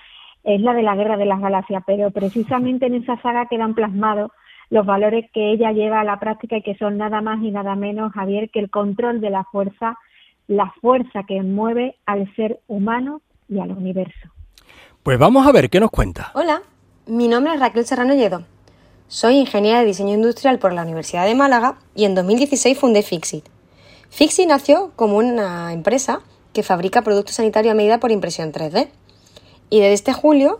es 0.44 0.62
la 0.62 0.74
de 0.74 0.82
la 0.82 0.96
Guerra 0.96 1.18
de 1.18 1.26
las 1.26 1.40
Galaxias, 1.40 1.84
pero 1.86 2.12
precisamente 2.12 2.88
en 2.88 2.96
esa 2.96 3.22
saga 3.22 3.46
quedan 3.48 3.76
plasmados 3.76 4.32
los 4.70 4.86
valores 4.86 5.30
que 5.32 5.52
ella 5.52 5.72
lleva 5.74 6.00
a 6.00 6.06
la 6.06 6.20
práctica 6.20 6.58
y 6.58 6.62
que 6.62 6.76
son 6.76 6.98
nada 6.98 7.22
más 7.22 7.44
y 7.44 7.52
nada 7.52 7.76
menos, 7.76 8.14
Javier, 8.14 8.50
que 8.50 8.60
el 8.60 8.70
control 8.70 9.20
de 9.20 9.30
la 9.30 9.44
fuerza, 9.44 9.98
la 10.48 10.72
fuerza 10.82 11.24
que 11.28 11.44
mueve 11.44 11.96
al 12.06 12.34
ser 12.36 12.60
humano 12.68 13.22
y 13.50 13.60
al 13.60 13.72
universo. 13.72 14.30
Pues 15.04 15.18
vamos 15.18 15.48
a 15.48 15.52
ver 15.52 15.72
qué 15.72 15.80
nos 15.80 15.90
cuenta. 15.90 16.32
Hola, 16.36 16.62
mi 17.08 17.28
nombre 17.28 17.54
es 17.54 17.60
Raquel 17.60 17.88
Serrano 17.88 18.14
Lledo. 18.14 18.44
Soy 19.08 19.38
ingeniera 19.38 19.80
de 19.80 19.86
diseño 19.86 20.14
industrial 20.14 20.60
por 20.60 20.74
la 20.74 20.84
Universidad 20.84 21.26
de 21.26 21.34
Málaga 21.34 21.80
y 21.96 22.06
en 22.06 22.14
2016 22.14 22.78
fundé 22.78 23.02
Fixit, 23.02 23.46
Fixi 24.12 24.46
nació 24.46 24.92
como 24.98 25.18
una 25.18 25.74
empresa 25.74 26.22
que 26.54 26.64
fabrica 26.64 27.02
productos 27.02 27.38
sanitarios 27.38 27.72
a 27.72 27.76
medida 27.76 28.00
por 28.00 28.12
impresión 28.12 28.52
3D. 28.52 28.90
Y 29.72 29.80
desde 29.80 29.94
este 29.94 30.14
julio 30.14 30.60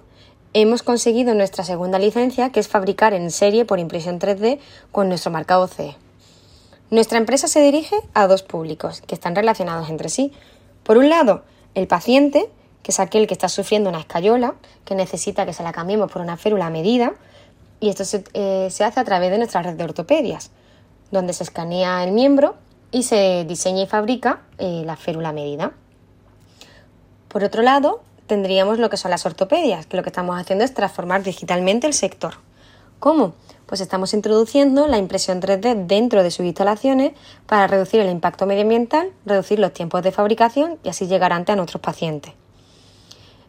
hemos 0.54 0.84
conseguido 0.84 1.36
nuestra 1.36 1.66
segunda 1.66 2.00
licencia, 2.00 2.52
que 2.52 2.62
es 2.62 2.68
fabricar 2.68 3.14
en 3.14 3.30
serie 3.30 3.66
por 3.66 3.78
impresión 3.78 4.20
3D 4.20 4.58
con 4.92 5.10
nuestro 5.10 5.32
marcado 5.32 5.68
CE. 5.68 5.98
Nuestra 6.90 7.18
empresa 7.20 7.48
se 7.48 7.62
dirige 7.62 7.98
a 8.14 8.26
dos 8.26 8.42
públicos 8.42 9.02
que 9.02 9.14
están 9.14 9.36
relacionados 9.36 9.90
entre 9.90 10.10
sí. 10.10 10.32
Por 10.82 10.98
un 10.98 11.10
lado, 11.10 11.44
el 11.76 11.88
paciente, 11.88 12.50
que 12.84 12.92
es 12.92 13.00
aquel 13.00 13.28
que 13.28 13.34
está 13.34 13.50
sufriendo 13.50 13.90
una 13.90 14.00
escayola, 14.00 14.56
que 14.86 14.96
necesita 14.96 15.46
que 15.46 15.54
se 15.54 15.64
la 15.64 15.72
cambiemos 15.72 16.12
por 16.12 16.22
una 16.22 16.38
férula 16.38 16.70
medida, 16.70 17.14
y 17.80 17.90
esto 17.90 18.06
se, 18.06 18.24
eh, 18.34 18.68
se 18.70 18.84
hace 18.84 19.00
a 19.00 19.04
través 19.04 19.32
de 19.32 19.38
nuestra 19.38 19.62
red 19.62 19.76
de 19.76 19.84
ortopedias, 19.84 20.52
donde 21.12 21.34
se 21.34 21.44
escanea 21.44 22.04
el 22.04 22.12
miembro 22.12 22.56
y 22.92 23.04
se 23.04 23.46
diseña 23.48 23.84
y 23.84 23.88
fabrica 23.88 24.42
eh, 24.58 24.84
la 24.86 24.96
férula 24.96 25.32
medida. 25.32 25.74
Por 27.28 27.44
otro 27.44 27.62
lado, 27.62 28.02
tendríamos 28.28 28.80
lo 28.80 28.90
que 28.90 28.98
son 28.98 29.12
las 29.12 29.26
ortopedias, 29.26 29.86
que 29.86 29.98
lo 29.98 30.04
que 30.04 30.10
estamos 30.10 30.40
haciendo 30.40 30.64
es 30.64 30.74
transformar 30.74 31.24
digitalmente 31.24 31.88
el 31.88 31.94
sector. 31.94 32.36
¿Cómo? 33.00 33.34
Pues 33.66 33.82
estamos 33.82 34.14
introduciendo 34.14 34.88
la 34.88 34.98
impresión 34.98 35.42
3D 35.42 35.88
dentro 35.88 36.24
de 36.24 36.32
sus 36.32 36.46
instalaciones 36.46 37.14
para 37.48 37.68
reducir 37.68 38.02
el 38.02 38.10
impacto 38.10 38.46
medioambiental, 38.46 39.12
reducir 39.26 39.60
los 39.60 39.74
tiempos 39.74 40.04
de 40.04 40.12
fabricación 40.12 40.78
y 40.84 40.90
así 40.90 41.08
llegar 41.08 41.34
antes 41.34 41.54
a 41.54 41.56
nuestros 41.56 41.82
pacientes. 41.82 42.34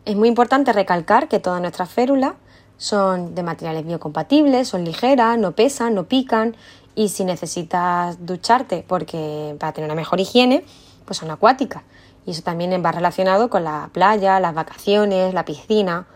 Es 0.04 0.16
muy 0.16 0.26
importante 0.26 0.72
recalcar 0.72 1.28
que 1.28 1.38
todas 1.38 1.60
nuestras 1.60 1.88
férulas 1.88 2.32
son 2.76 3.36
de 3.36 3.44
materiales 3.44 3.86
biocompatibles, 3.86 4.66
son 4.66 4.84
ligeras, 4.84 5.38
no 5.38 5.52
pesan, 5.52 5.94
no 5.94 6.04
pican 6.04 6.56
y 6.96 7.08
si 7.08 7.24
necesitas 7.24 8.26
ducharte 8.26 8.84
porque 8.86 9.54
para 9.60 9.72
tener 9.72 9.88
una 9.88 9.94
mejor 9.94 10.18
higiene, 10.18 10.64
pues 11.04 11.18
son 11.18 11.30
acuáticas. 11.30 11.84
Y 12.26 12.32
eso 12.32 12.42
también 12.42 12.82
va 12.84 12.90
relacionado 12.90 13.48
con 13.48 13.62
la 13.62 13.90
playa, 13.92 14.40
las 14.40 14.54
vacaciones, 14.54 15.34
la 15.34 15.44
piscina. 15.44 16.08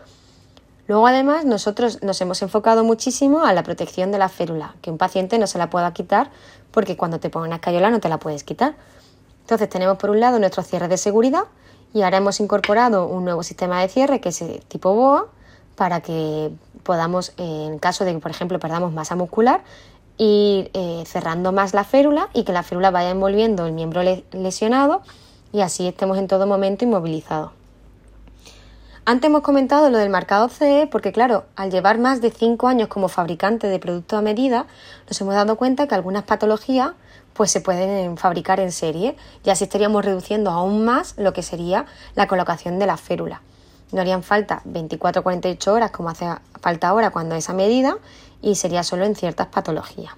Luego 0.87 1.07
además 1.07 1.45
nosotros 1.45 2.03
nos 2.03 2.19
hemos 2.19 2.41
enfocado 2.41 2.83
muchísimo 2.83 3.45
a 3.45 3.53
la 3.53 3.63
protección 3.63 4.11
de 4.11 4.17
la 4.17 4.27
férula, 4.27 4.75
que 4.81 4.91
un 4.91 4.97
paciente 4.97 5.39
no 5.39 5.47
se 5.47 5.57
la 5.57 5.69
pueda 5.69 5.93
quitar 5.93 6.29
porque 6.71 6.97
cuando 6.97 7.21
te 7.21 7.29
pongan 7.29 7.51
una 7.51 7.55
escayola 7.55 7.89
no 7.89 8.01
te 8.01 8.09
la 8.09 8.19
puedes 8.19 8.43
quitar. 8.43 8.75
Entonces 9.43 9.69
tenemos 9.69 9.97
por 9.97 10.09
un 10.09 10.19
lado 10.19 10.39
nuestro 10.39 10.61
cierre 10.61 10.89
de 10.89 10.97
seguridad 10.97 11.45
y 11.97 12.03
ahora 12.03 12.17
hemos 12.17 12.39
incorporado 12.39 13.07
un 13.07 13.25
nuevo 13.25 13.41
sistema 13.41 13.81
de 13.81 13.87
cierre 13.87 14.21
que 14.21 14.29
es 14.29 14.43
tipo 14.67 14.93
BOA 14.93 15.25
para 15.75 16.01
que 16.01 16.51
podamos, 16.83 17.33
en 17.37 17.79
caso 17.79 18.05
de 18.05 18.13
que 18.13 18.19
por 18.19 18.29
ejemplo 18.29 18.59
perdamos 18.59 18.93
masa 18.93 19.15
muscular, 19.15 19.63
ir 20.19 20.69
eh, 20.75 21.03
cerrando 21.07 21.51
más 21.51 21.73
la 21.73 21.83
férula 21.83 22.29
y 22.33 22.43
que 22.43 22.53
la 22.53 22.61
férula 22.61 22.91
vaya 22.91 23.09
envolviendo 23.09 23.65
el 23.65 23.73
miembro 23.73 24.03
lesionado 24.31 25.01
y 25.51 25.61
así 25.61 25.87
estemos 25.87 26.19
en 26.19 26.27
todo 26.27 26.45
momento 26.45 26.85
inmovilizados. 26.85 27.49
Antes 29.05 29.29
hemos 29.29 29.41
comentado 29.41 29.89
lo 29.89 29.97
del 29.97 30.11
marcado 30.11 30.49
CE 30.49 30.87
porque 30.91 31.11
claro, 31.11 31.45
al 31.55 31.71
llevar 31.71 31.97
más 31.97 32.21
de 32.21 32.29
5 32.29 32.67
años 32.67 32.89
como 32.89 33.07
fabricante 33.07 33.65
de 33.65 33.79
productos 33.79 34.19
a 34.19 34.21
medida, 34.21 34.67
nos 35.07 35.19
hemos 35.19 35.33
dado 35.33 35.55
cuenta 35.55 35.87
que 35.87 35.95
algunas 35.95 36.25
patologías 36.25 36.91
pues 37.37 37.51
se 37.51 37.61
pueden 37.61 38.17
fabricar 38.17 38.59
en 38.59 38.71
serie 38.71 39.15
y 39.45 39.51
así 39.51 39.65
estaríamos 39.65 40.03
reduciendo 40.03 40.49
aún 40.49 40.83
más 40.83 41.13
lo 41.17 41.33
que 41.33 41.43
sería 41.43 41.85
la 42.15 42.27
colocación 42.27 42.79
de 42.79 42.87
la 42.87 42.97
férula. 42.97 43.43
No 43.91 44.01
harían 44.01 44.23
falta 44.23 44.61
24 44.65 45.19
o 45.19 45.23
48 45.23 45.71
horas 45.71 45.91
como 45.91 46.09
hace 46.09 46.25
falta 46.59 46.89
ahora 46.89 47.11
cuando 47.11 47.35
es 47.35 47.47
a 47.49 47.53
medida 47.53 47.99
y 48.41 48.55
sería 48.55 48.83
solo 48.83 49.05
en 49.05 49.15
ciertas 49.15 49.47
patologías. 49.47 50.13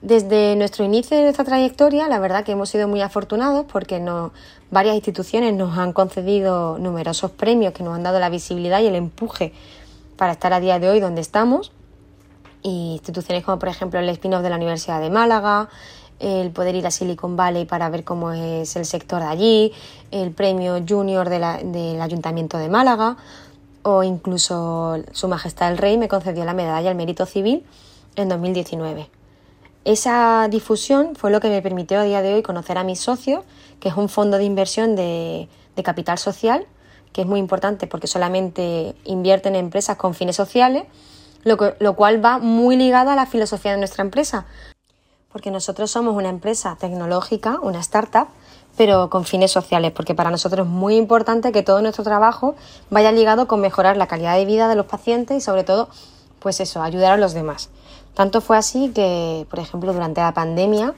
Desde 0.00 0.54
nuestro 0.54 0.84
inicio 0.84 1.16
de 1.16 1.24
nuestra 1.24 1.44
trayectoria, 1.44 2.06
la 2.06 2.20
verdad 2.20 2.44
que 2.44 2.52
hemos 2.52 2.70
sido 2.70 2.86
muy 2.86 3.02
afortunados 3.02 3.66
porque 3.66 4.00
varias 4.70 4.94
instituciones 4.94 5.54
nos 5.54 5.76
han 5.76 5.92
concedido 5.92 6.78
numerosos 6.78 7.32
premios 7.32 7.72
que 7.72 7.82
nos 7.82 7.96
han 7.96 8.04
dado 8.04 8.20
la 8.20 8.28
visibilidad 8.28 8.80
y 8.80 8.86
el 8.86 8.94
empuje 8.94 9.52
para 10.16 10.32
estar 10.32 10.52
a 10.52 10.60
día 10.60 10.78
de 10.78 10.88
hoy 10.88 11.00
donde 11.00 11.20
estamos. 11.20 11.72
Instituciones 12.62 13.44
como 13.44 13.58
por 13.58 13.68
ejemplo 13.68 14.00
el 14.00 14.08
spin-off 14.08 14.42
de 14.42 14.50
la 14.50 14.56
Universidad 14.56 15.00
de 15.00 15.10
Málaga, 15.10 15.68
el 16.20 16.50
poder 16.50 16.74
ir 16.74 16.86
a 16.86 16.90
Silicon 16.90 17.36
Valley 17.36 17.64
para 17.64 17.88
ver 17.90 18.04
cómo 18.04 18.32
es 18.32 18.74
el 18.76 18.84
sector 18.84 19.20
de 19.20 19.28
allí, 19.28 19.72
el 20.10 20.32
premio 20.32 20.82
junior 20.86 21.28
del 21.28 22.00
Ayuntamiento 22.00 22.58
de 22.58 22.68
Málaga 22.68 23.16
o 23.82 24.02
incluso 24.02 24.96
Su 25.12 25.28
Majestad 25.28 25.72
el 25.72 25.78
Rey 25.78 25.96
me 25.96 26.08
concedió 26.08 26.44
la 26.44 26.54
medalla 26.54 26.90
al 26.90 26.96
mérito 26.96 27.26
civil 27.26 27.64
en 28.16 28.28
2019. 28.28 29.08
Esa 29.84 30.48
difusión 30.50 31.16
fue 31.16 31.30
lo 31.30 31.40
que 31.40 31.48
me 31.48 31.62
permitió 31.62 32.00
a 32.00 32.02
día 32.02 32.20
de 32.20 32.34
hoy 32.34 32.42
conocer 32.42 32.76
a 32.76 32.84
mis 32.84 33.00
socios, 33.00 33.44
que 33.80 33.88
es 33.88 33.96
un 33.96 34.08
fondo 34.08 34.36
de 34.36 34.44
inversión 34.44 34.96
de, 34.96 35.48
capital 35.82 36.18
social, 36.18 36.66
que 37.12 37.22
es 37.22 37.26
muy 37.26 37.38
importante 37.38 37.86
porque 37.86 38.08
solamente 38.08 38.96
invierte 39.04 39.48
en 39.48 39.54
empresas 39.54 39.96
con 39.96 40.12
fines 40.12 40.34
sociales, 40.34 40.84
lo, 41.44 41.56
lo 41.78 41.92
cual 41.94 42.24
va 42.24 42.38
muy 42.38 42.76
ligado 42.76 43.10
a 43.10 43.16
la 43.16 43.26
filosofía 43.26 43.72
de 43.72 43.78
nuestra 43.78 44.02
empresa, 44.02 44.46
porque 45.32 45.50
nosotros 45.50 45.90
somos 45.90 46.14
una 46.14 46.28
empresa 46.28 46.76
tecnológica, 46.78 47.58
una 47.62 47.80
startup, 47.80 48.28
pero 48.76 49.10
con 49.10 49.24
fines 49.24 49.50
sociales, 49.50 49.92
porque 49.92 50.14
para 50.14 50.30
nosotros 50.30 50.66
es 50.66 50.72
muy 50.72 50.96
importante 50.96 51.50
que 51.50 51.62
todo 51.62 51.82
nuestro 51.82 52.04
trabajo 52.04 52.54
vaya 52.90 53.10
ligado 53.10 53.48
con 53.48 53.60
mejorar 53.60 53.96
la 53.96 54.06
calidad 54.06 54.36
de 54.36 54.44
vida 54.44 54.68
de 54.68 54.76
los 54.76 54.86
pacientes 54.86 55.36
y 55.36 55.40
sobre 55.40 55.64
todo, 55.64 55.88
pues 56.38 56.60
eso, 56.60 56.80
ayudar 56.80 57.12
a 57.12 57.16
los 57.16 57.34
demás. 57.34 57.70
Tanto 58.14 58.40
fue 58.40 58.56
así 58.56 58.90
que, 58.94 59.46
por 59.50 59.58
ejemplo, 59.58 59.92
durante 59.92 60.20
la 60.20 60.32
pandemia, 60.32 60.94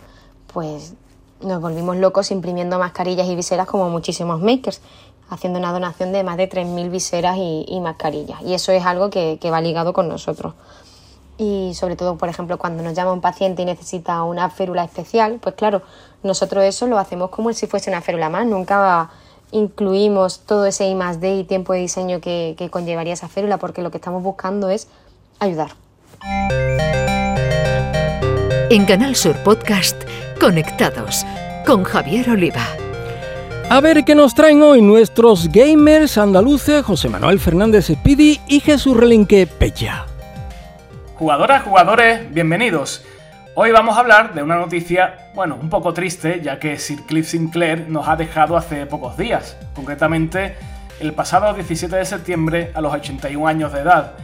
pues 0.53 0.93
nos 1.41 1.61
volvimos 1.61 1.97
locos 1.97 2.31
imprimiendo 2.31 2.79
mascarillas 2.79 3.27
y 3.29 3.35
viseras 3.35 3.67
como 3.67 3.89
muchísimos 3.89 4.43
makers, 4.43 4.83
haciendo 5.31 5.59
una 5.59 5.73
donación 5.73 6.13
de 6.13 6.23
más 6.23 6.37
de 6.37 6.49
3.000 6.49 6.91
viseras 6.91 7.37
y, 7.39 7.81
mascarillas. 7.81 8.43
Y 8.43 8.55
eso 8.55 8.73
es 8.73 8.85
algo 8.85 9.11
que, 9.11 9.39
va 9.51 9.61
ligado 9.61 9.93
con 9.93 10.09
nosotros 10.09 10.55
y 11.39 11.73
sobre 11.73 11.97
todo, 11.97 12.19
por 12.19 12.29
ejemplo, 12.29 12.59
cuando 12.59 12.83
nos 12.83 12.93
llama 12.93 13.15
un 13.15 13.23
paciente 13.23 13.63
y 13.63 13.65
necesita 13.65 14.23
una 14.25 14.51
férula 14.51 14.85
especial, 14.85 15.39
pues 15.41 15.55
claro, 15.55 15.81
nosotros 16.23 16.65
eso 16.65 16.87
lo 16.87 16.99
hacemos 16.99 17.31
como 17.31 17.51
si 17.55 17.67
fuese 17.67 17.89
una 17.89 18.03
férula 18.03 18.29
más, 18.29 18.45
nunca 18.45 19.09
incluimos 19.51 20.41
todo 20.41 20.67
ese 20.67 20.87
I 20.87 20.95
más 20.95 21.19
D 21.19 21.37
y 21.37 21.45
tiempo 21.45 21.73
de 21.73 21.79
diseño 21.79 22.21
que 22.21 22.69
conllevaría 22.71 23.15
esa 23.15 23.29
férula 23.29 23.57
porque 23.57 23.81
lo 23.81 23.91
que 23.91 23.97
estamos 23.97 24.23
buscando 24.23 24.69
es 24.69 24.87
ayudar. 25.39 25.71
En 28.71 28.85
Canal 28.87 29.17
Sur 29.17 29.37
Podcast, 29.43 30.01
Conectados 30.39 31.25
con 31.67 31.83
Javier 31.83 32.31
Oliva. 32.31 32.90
A 33.73 33.81
ver 33.81 34.05
qué 34.05 34.17
nos 34.17 34.35
traen 34.35 34.63
hoy 34.63 34.83
nuestros 34.83 35.47
gamers 35.47 36.19
andaluces 36.19 36.85
José 36.85 37.09
Manuel 37.09 37.39
Fernández 37.39 37.87
Speedy 37.87 38.41
y 38.49 38.59
Jesús 38.59 38.97
Relinque 38.97 39.47
Pecha. 39.47 40.07
Jugadoras, 41.15 41.63
jugadores, 41.63 42.35
bienvenidos. 42.35 43.05
Hoy 43.55 43.71
vamos 43.71 43.97
a 43.97 44.01
hablar 44.01 44.35
de 44.35 44.43
una 44.43 44.57
noticia, 44.57 45.31
bueno, 45.37 45.57
un 45.63 45.71
poco 45.71 45.95
triste, 45.95 46.41
ya 46.43 46.59
que 46.59 46.81
Sir 46.81 47.03
Cliff 47.07 47.29
Sinclair 47.29 47.89
nos 47.89 48.09
ha 48.09 48.17
dejado 48.17 48.57
hace 48.57 48.87
pocos 48.87 49.17
días, 49.17 49.57
concretamente 49.77 50.57
el 50.99 51.13
pasado 51.13 51.55
17 51.55 51.95
de 51.95 52.05
septiembre 52.05 52.73
a 52.75 52.81
los 52.81 52.93
81 52.93 53.47
años 53.47 53.73
de 53.73 53.83
edad. 53.83 54.15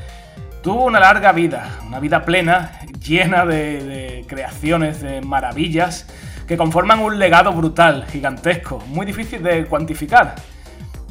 Tuvo 0.61 0.87
una 0.87 0.99
larga 0.99 1.31
vida, 1.31 1.79
una 1.87 2.01
vida 2.01 2.25
plena, 2.25 2.81
llena 3.01 3.47
de, 3.47 4.25
creaciones, 4.27 5.01
de 5.01 5.21
maravillas, 5.21 6.09
que 6.47 6.57
conforman 6.57 7.01
un 7.01 7.19
legado 7.19 7.53
brutal, 7.53 8.07
gigantesco, 8.07 8.79
muy 8.89 9.07
difícil 9.07 9.43
de 9.43 9.67
cuantificar. 9.67 10.35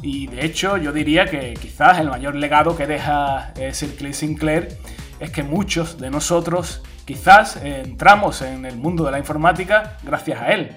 Y 0.02 0.26
de 0.26 0.44
hecho 0.44 0.76
yo 0.76 0.92
diría 0.92 1.26
que 1.26 1.54
quizás 1.54 1.98
el 1.98 2.08
mayor 2.08 2.34
legado 2.34 2.76
que 2.76 2.86
deja 2.86 3.52
eh, 3.56 3.74
Sir 3.74 3.96
Cliff 3.96 4.16
Sinclair 4.16 4.76
es 5.18 5.30
que 5.30 5.42
muchos 5.42 5.98
de 5.98 6.10
nosotros 6.10 6.82
quizás 7.04 7.56
entramos 7.56 8.42
en 8.42 8.64
el 8.66 8.76
mundo 8.76 9.04
de 9.04 9.12
la 9.12 9.18
informática 9.18 9.96
gracias 10.02 10.40
a 10.40 10.52
él. 10.52 10.76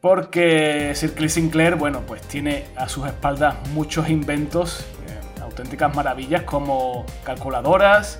Porque 0.00 0.92
Sir 0.94 1.14
Cliff 1.14 1.32
Sinclair, 1.32 1.76
bueno, 1.76 2.02
pues 2.06 2.20
tiene 2.22 2.64
a 2.76 2.88
sus 2.88 3.06
espaldas 3.06 3.54
muchos 3.72 4.08
inventos 4.08 4.86
auténticas 5.54 5.94
maravillas 5.94 6.42
como 6.42 7.06
calculadoras, 7.22 8.18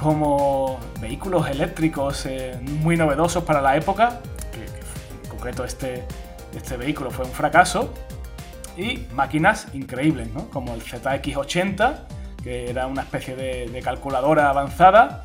como 0.00 0.78
vehículos 1.00 1.48
eléctricos 1.50 2.24
eh, 2.24 2.58
muy 2.62 2.96
novedosos 2.96 3.44
para 3.44 3.60
la 3.60 3.76
época, 3.76 4.20
concreto 5.36 5.64
este, 5.64 6.04
este 6.56 6.76
vehículo 6.76 7.10
fue 7.10 7.26
un 7.26 7.30
fracaso, 7.30 7.92
y 8.76 9.06
máquinas 9.14 9.68
increíbles, 9.74 10.32
¿no? 10.32 10.48
como 10.50 10.74
el 10.74 10.82
ZX80, 10.82 12.06
que 12.42 12.70
era 12.70 12.86
una 12.86 13.02
especie 13.02 13.34
de, 13.36 13.80
calculadora 13.82 14.48
avanzada, 14.48 15.22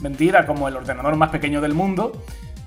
vendida 0.00 0.46
como 0.46 0.68
el 0.68 0.76
ordenador 0.76 1.16
más 1.16 1.30
pequeño 1.30 1.60
del 1.60 1.74
mundo, 1.74 2.12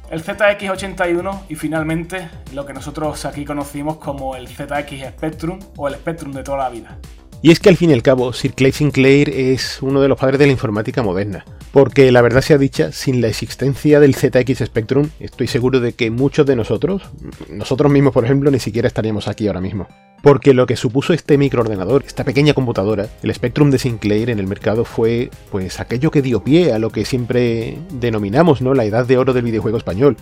el 0.10 0.23
ZX81 0.23 1.41
y 1.50 1.56
finalmente 1.56 2.30
lo 2.54 2.65
que 2.65 2.73
nosotros 2.73 3.26
aquí 3.26 3.43
conocimos 3.45 3.97
como 3.97 4.36
el 4.36 4.47
ZX 4.47 5.10
Spectrum 5.10 5.60
o 5.76 5.88
el 5.88 5.95
Spectrum 5.95 6.32
de 6.32 6.43
toda 6.43 6.58
la 6.58 6.69
vida. 6.69 6.97
Y 7.41 7.52
es 7.52 7.60
que 7.60 7.69
al 7.69 7.78
fin 7.78 7.91
y 7.91 7.93
al 7.93 8.02
cabo, 8.02 8.34
Sir 8.34 8.54
Clay 8.54 8.71
Sinclair 8.71 9.30
es 9.30 9.82
uno 9.82 10.02
de 10.02 10.08
los 10.08 10.17
padres 10.17 10.39
de 10.39 10.47
la 10.47 10.52
informática 10.52 11.04
moderna. 11.04 11.45
Porque 11.78 12.12
la 12.12 12.24
verdad 12.24 12.42
sea 12.42 12.58
dicha, 12.58 12.92
sin 12.92 13.22
la 13.22 13.28
existencia 13.28 14.00
del 14.00 14.16
ZX 14.16 14.66
Spectrum, 14.66 15.12
estoy 15.20 15.46
seguro 15.46 15.80
de 15.80 15.94
que 15.94 16.10
muchos 16.10 16.48
de 16.48 16.56
nosotros, 16.56 17.04
nosotros 17.52 17.92
mismos 17.92 18.13
por 18.13 18.26
ejemplo, 18.26 18.50
ni 18.50 18.58
siquiera 18.58 18.88
estaríamos 18.88 19.28
aquí 19.28 19.46
ahora 19.46 19.62
mismo. 19.62 19.88
Porque 20.24 20.56
lo 20.56 20.66
que 20.66 20.76
supuso 20.76 21.13
este 21.13 21.38
microordenador, 21.38 22.04
esta 22.04 22.24
pequeña 22.24 22.56
computadora, 22.56 23.06
el 23.22 23.32
Spectrum 23.32 23.70
de 23.70 23.78
Sinclair 23.78 24.32
en 24.32 24.40
el 24.40 24.48
mercado 24.48 24.86
fue 24.86 25.30
pues 25.52 25.80
aquello 25.80 26.10
que 26.10 26.24
dio 26.24 26.44
pie 26.44 26.74
a 26.74 26.80
lo 26.80 26.90
que 26.90 27.06
siempre 27.06 27.78
denominamos, 27.92 28.60
¿no? 28.60 28.74
La 28.74 28.86
edad 28.86 29.06
de 29.06 29.20
oro 29.20 29.34
del 29.34 29.44
videojuego 29.44 29.78
español 29.78 30.18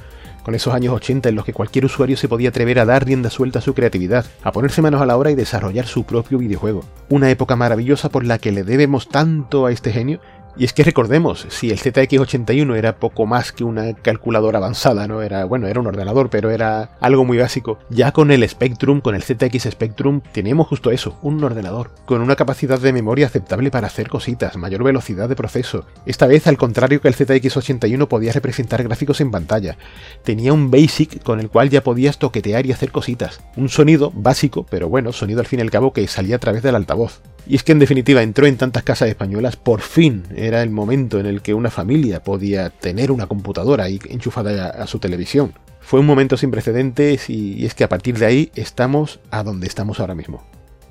con 0.45 0.53
esos 0.53 0.75
años 0.75 0.93
80 0.93 1.29
en 1.29 1.35
los 1.35 1.43
que 1.43 1.53
cualquier 1.53 1.85
usuario 1.85 2.15
se 2.17 2.27
podía 2.27 2.49
atrever 2.49 2.77
a 2.77 2.85
dar 2.85 3.03
rienda 3.03 3.31
suelta 3.31 3.59
a 3.59 3.61
su 3.63 3.73
creatividad, 3.73 4.27
a 4.43 4.51
ponerse 4.51 4.83
manos 4.83 5.01
a 5.01 5.07
la 5.07 5.17
obra 5.17 5.31
y 5.31 5.35
desarrollar 5.35 5.87
su 5.87 6.03
propio 6.03 6.37
videojuego. 6.37 6.85
Una 7.09 7.31
época 7.31 7.55
maravillosa 7.55 8.09
por 8.09 8.23
la 8.23 8.37
que 8.37 8.51
le 8.51 8.63
debemos 8.63 9.09
tanto 9.09 9.65
a 9.65 9.71
este 9.71 9.91
genio 9.91 10.19
y 10.57 10.65
es 10.65 10.73
que 10.73 10.83
recordemos, 10.83 11.45
si 11.49 11.71
el 11.71 11.79
ZX81 11.79 12.75
era 12.77 12.97
poco 12.97 13.25
más 13.25 13.51
que 13.51 13.63
una 13.63 13.93
calculadora 13.93 14.59
avanzada, 14.59 15.07
no 15.07 15.21
era, 15.21 15.45
bueno, 15.45 15.67
era 15.67 15.79
un 15.79 15.87
ordenador, 15.87 16.29
pero 16.29 16.49
era 16.49 16.97
algo 17.01 17.25
muy 17.25 17.37
básico, 17.37 17.79
ya 17.89 18.11
con 18.11 18.31
el 18.31 18.47
Spectrum, 18.47 19.01
con 19.01 19.15
el 19.15 19.23
ZX 19.23 19.69
Spectrum, 19.71 20.21
tenemos 20.31 20.67
justo 20.67 20.91
eso, 20.91 21.17
un 21.21 21.43
ordenador, 21.43 21.91
con 22.05 22.21
una 22.21 22.35
capacidad 22.35 22.79
de 22.79 22.93
memoria 22.93 23.27
aceptable 23.27 23.71
para 23.71 23.87
hacer 23.87 24.07
cositas, 24.07 24.55
mayor 24.57 24.83
velocidad 24.83 25.27
de 25.27 25.35
proceso. 25.35 25.85
Esta 26.05 26.27
vez, 26.27 26.47
al 26.47 26.57
contrario 26.57 27.01
que 27.01 27.07
el 27.07 27.15
ZX81 27.15 28.07
podía 28.07 28.31
representar 28.31 28.83
gráficos 28.83 29.21
en 29.21 29.31
pantalla, 29.31 29.77
tenía 30.23 30.53
un 30.53 30.71
BASIC 30.71 31.21
con 31.23 31.39
el 31.39 31.49
cual 31.49 31.69
ya 31.69 31.83
podías 31.83 32.17
toquetear 32.17 32.65
y 32.65 32.71
hacer 32.71 32.91
cositas. 32.91 33.41
Un 33.55 33.69
sonido 33.69 34.11
básico, 34.15 34.65
pero 34.69 34.89
bueno, 34.89 35.11
sonido 35.11 35.41
al 35.41 35.47
fin 35.47 35.59
y 35.59 35.63
al 35.63 35.71
cabo 35.71 35.93
que 35.93 36.07
salía 36.07 36.37
a 36.37 36.39
través 36.39 36.63
del 36.63 36.75
altavoz. 36.75 37.21
Y 37.47 37.55
es 37.55 37.63
que 37.63 37.71
en 37.71 37.79
definitiva 37.79 38.23
entró 38.23 38.47
en 38.47 38.57
tantas 38.57 38.83
casas 38.83 39.09
españolas, 39.09 39.55
por 39.55 39.81
fin 39.81 40.23
era 40.35 40.63
el 40.63 40.71
momento 40.71 41.19
en 41.19 41.25
el 41.25 41.41
que 41.41 41.53
una 41.53 41.69
familia 41.69 42.23
podía 42.23 42.69
tener 42.71 43.11
una 43.11 43.27
computadora 43.27 43.83
ahí 43.83 43.99
enchufada 44.09 44.69
a, 44.69 44.87
su 44.87 44.99
televisión. 44.99 45.53
Fue 45.79 45.99
un 45.99 46.07
momento 46.07 46.37
sin 46.37 46.49
precedentes 46.49 47.29
y, 47.29 47.65
es 47.65 47.75
que 47.75 47.83
a 47.83 47.89
partir 47.89 48.17
de 48.17 48.25
ahí 48.25 48.51
estamos 48.55 49.19
a 49.29 49.43
donde 49.43 49.67
estamos 49.67 49.99
ahora 49.99 50.15
mismo. 50.15 50.43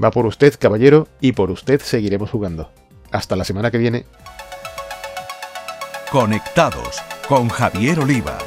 Va 0.02 0.10
por 0.10 0.26
usted, 0.26 0.54
caballero, 0.58 1.08
y 1.20 1.32
por 1.32 1.50
usted 1.50 1.80
seguiremos 1.80 2.30
jugando. 2.30 2.70
Hasta 3.10 3.36
la 3.36 3.44
semana 3.44 3.70
que 3.70 3.78
viene. 3.78 4.04
Conectados 6.10 7.00
con 7.28 7.48
Javier 7.48 7.98
Oliva. 7.98 8.38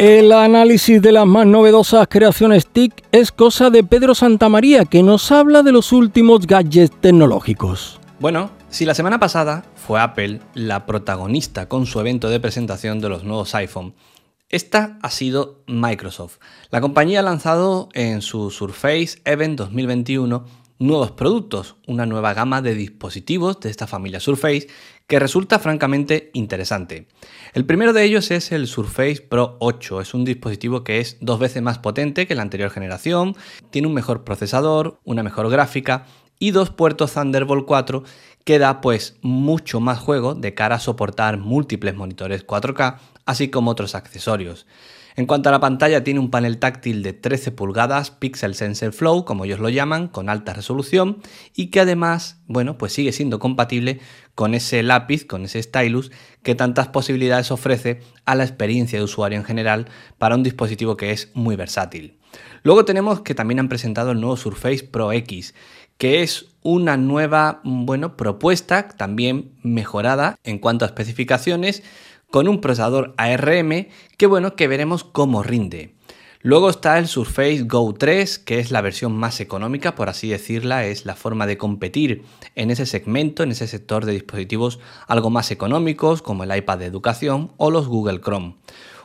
El 0.00 0.32
análisis 0.32 1.02
de 1.02 1.12
las 1.12 1.26
más 1.26 1.46
novedosas 1.46 2.08
creaciones 2.08 2.66
TIC 2.66 3.04
es 3.12 3.30
cosa 3.30 3.68
de 3.68 3.84
Pedro 3.84 4.14
Santamaría, 4.14 4.86
que 4.86 5.02
nos 5.02 5.30
habla 5.30 5.62
de 5.62 5.72
los 5.72 5.92
últimos 5.92 6.46
gadgets 6.46 6.98
tecnológicos. 7.02 8.00
Bueno, 8.18 8.50
si 8.70 8.86
la 8.86 8.94
semana 8.94 9.20
pasada 9.20 9.62
fue 9.74 10.00
Apple 10.00 10.40
la 10.54 10.86
protagonista 10.86 11.68
con 11.68 11.84
su 11.84 12.00
evento 12.00 12.30
de 12.30 12.40
presentación 12.40 13.02
de 13.02 13.10
los 13.10 13.24
nuevos 13.24 13.54
iPhone, 13.54 13.92
esta 14.48 14.98
ha 15.02 15.10
sido 15.10 15.60
Microsoft. 15.66 16.38
La 16.70 16.80
compañía 16.80 17.20
ha 17.20 17.22
lanzado 17.22 17.90
en 17.92 18.22
su 18.22 18.50
Surface 18.50 19.20
Event 19.26 19.58
2021 19.58 20.46
nuevos 20.78 21.10
productos, 21.10 21.76
una 21.86 22.06
nueva 22.06 22.32
gama 22.32 22.62
de 22.62 22.74
dispositivos 22.74 23.60
de 23.60 23.68
esta 23.68 23.86
familia 23.86 24.18
Surface 24.18 24.66
que 25.10 25.18
resulta 25.18 25.58
francamente 25.58 26.30
interesante. 26.34 27.08
El 27.52 27.66
primero 27.66 27.92
de 27.92 28.04
ellos 28.04 28.30
es 28.30 28.52
el 28.52 28.68
Surface 28.68 29.20
Pro 29.20 29.56
8, 29.58 30.00
es 30.00 30.14
un 30.14 30.24
dispositivo 30.24 30.84
que 30.84 31.00
es 31.00 31.16
dos 31.20 31.40
veces 31.40 31.62
más 31.62 31.80
potente 31.80 32.28
que 32.28 32.36
la 32.36 32.42
anterior 32.42 32.70
generación, 32.70 33.34
tiene 33.70 33.88
un 33.88 33.94
mejor 33.94 34.22
procesador, 34.22 35.00
una 35.02 35.24
mejor 35.24 35.50
gráfica 35.50 36.06
y 36.38 36.52
dos 36.52 36.70
puertos 36.70 37.14
Thunderbolt 37.14 37.66
4 37.66 38.04
que 38.44 38.60
da 38.60 38.80
pues 38.80 39.16
mucho 39.20 39.80
más 39.80 39.98
juego 39.98 40.36
de 40.36 40.54
cara 40.54 40.76
a 40.76 40.80
soportar 40.80 41.38
múltiples 41.38 41.96
monitores 41.96 42.46
4K, 42.46 42.98
así 43.26 43.50
como 43.50 43.72
otros 43.72 43.96
accesorios. 43.96 44.68
En 45.20 45.26
cuanto 45.26 45.50
a 45.50 45.52
la 45.52 45.60
pantalla, 45.60 46.02
tiene 46.02 46.18
un 46.18 46.30
panel 46.30 46.56
táctil 46.56 47.02
de 47.02 47.12
13 47.12 47.52
pulgadas, 47.52 48.10
Pixel 48.10 48.54
Sensor 48.54 48.94
Flow, 48.94 49.26
como 49.26 49.44
ellos 49.44 49.60
lo 49.60 49.68
llaman, 49.68 50.08
con 50.08 50.30
alta 50.30 50.54
resolución 50.54 51.18
y 51.54 51.66
que 51.66 51.80
además, 51.80 52.40
bueno, 52.46 52.78
pues 52.78 52.94
sigue 52.94 53.12
siendo 53.12 53.38
compatible 53.38 54.00
con 54.34 54.54
ese 54.54 54.82
lápiz, 54.82 55.26
con 55.26 55.44
ese 55.44 55.62
stylus 55.62 56.10
que 56.42 56.54
tantas 56.54 56.88
posibilidades 56.88 57.50
ofrece 57.50 58.00
a 58.24 58.34
la 58.34 58.44
experiencia 58.44 58.98
de 58.98 59.04
usuario 59.04 59.36
en 59.36 59.44
general 59.44 59.88
para 60.16 60.36
un 60.36 60.42
dispositivo 60.42 60.96
que 60.96 61.10
es 61.10 61.30
muy 61.34 61.54
versátil. 61.54 62.16
Luego 62.62 62.86
tenemos 62.86 63.20
que 63.20 63.34
también 63.34 63.60
han 63.60 63.68
presentado 63.68 64.12
el 64.12 64.20
nuevo 64.22 64.38
Surface 64.38 64.84
Pro 64.84 65.12
X, 65.12 65.54
que 65.98 66.22
es 66.22 66.46
una 66.62 66.96
nueva, 66.96 67.60
bueno, 67.62 68.16
propuesta 68.16 68.88
también 68.88 69.52
mejorada 69.62 70.38
en 70.44 70.58
cuanto 70.58 70.86
a 70.86 70.88
especificaciones 70.88 71.82
con 72.30 72.48
un 72.48 72.60
procesador 72.60 73.14
ARM 73.16 73.88
que 74.16 74.26
bueno, 74.26 74.56
que 74.56 74.68
veremos 74.68 75.04
cómo 75.04 75.42
rinde. 75.42 75.94
Luego 76.42 76.70
está 76.70 76.98
el 76.98 77.06
Surface 77.06 77.64
Go 77.64 77.92
3, 77.92 78.38
que 78.38 78.60
es 78.60 78.70
la 78.70 78.80
versión 78.80 79.14
más 79.14 79.40
económica, 79.40 79.94
por 79.94 80.08
así 80.08 80.30
decirla, 80.30 80.86
es 80.86 81.04
la 81.04 81.14
forma 81.14 81.46
de 81.46 81.58
competir 81.58 82.22
en 82.54 82.70
ese 82.70 82.86
segmento, 82.86 83.42
en 83.42 83.50
ese 83.50 83.66
sector 83.66 84.06
de 84.06 84.12
dispositivos 84.12 84.78
algo 85.06 85.28
más 85.28 85.50
económicos, 85.50 86.22
como 86.22 86.44
el 86.44 86.56
iPad 86.56 86.78
de 86.78 86.86
educación 86.86 87.52
o 87.58 87.70
los 87.70 87.88
Google 87.88 88.22
Chrome. 88.22 88.54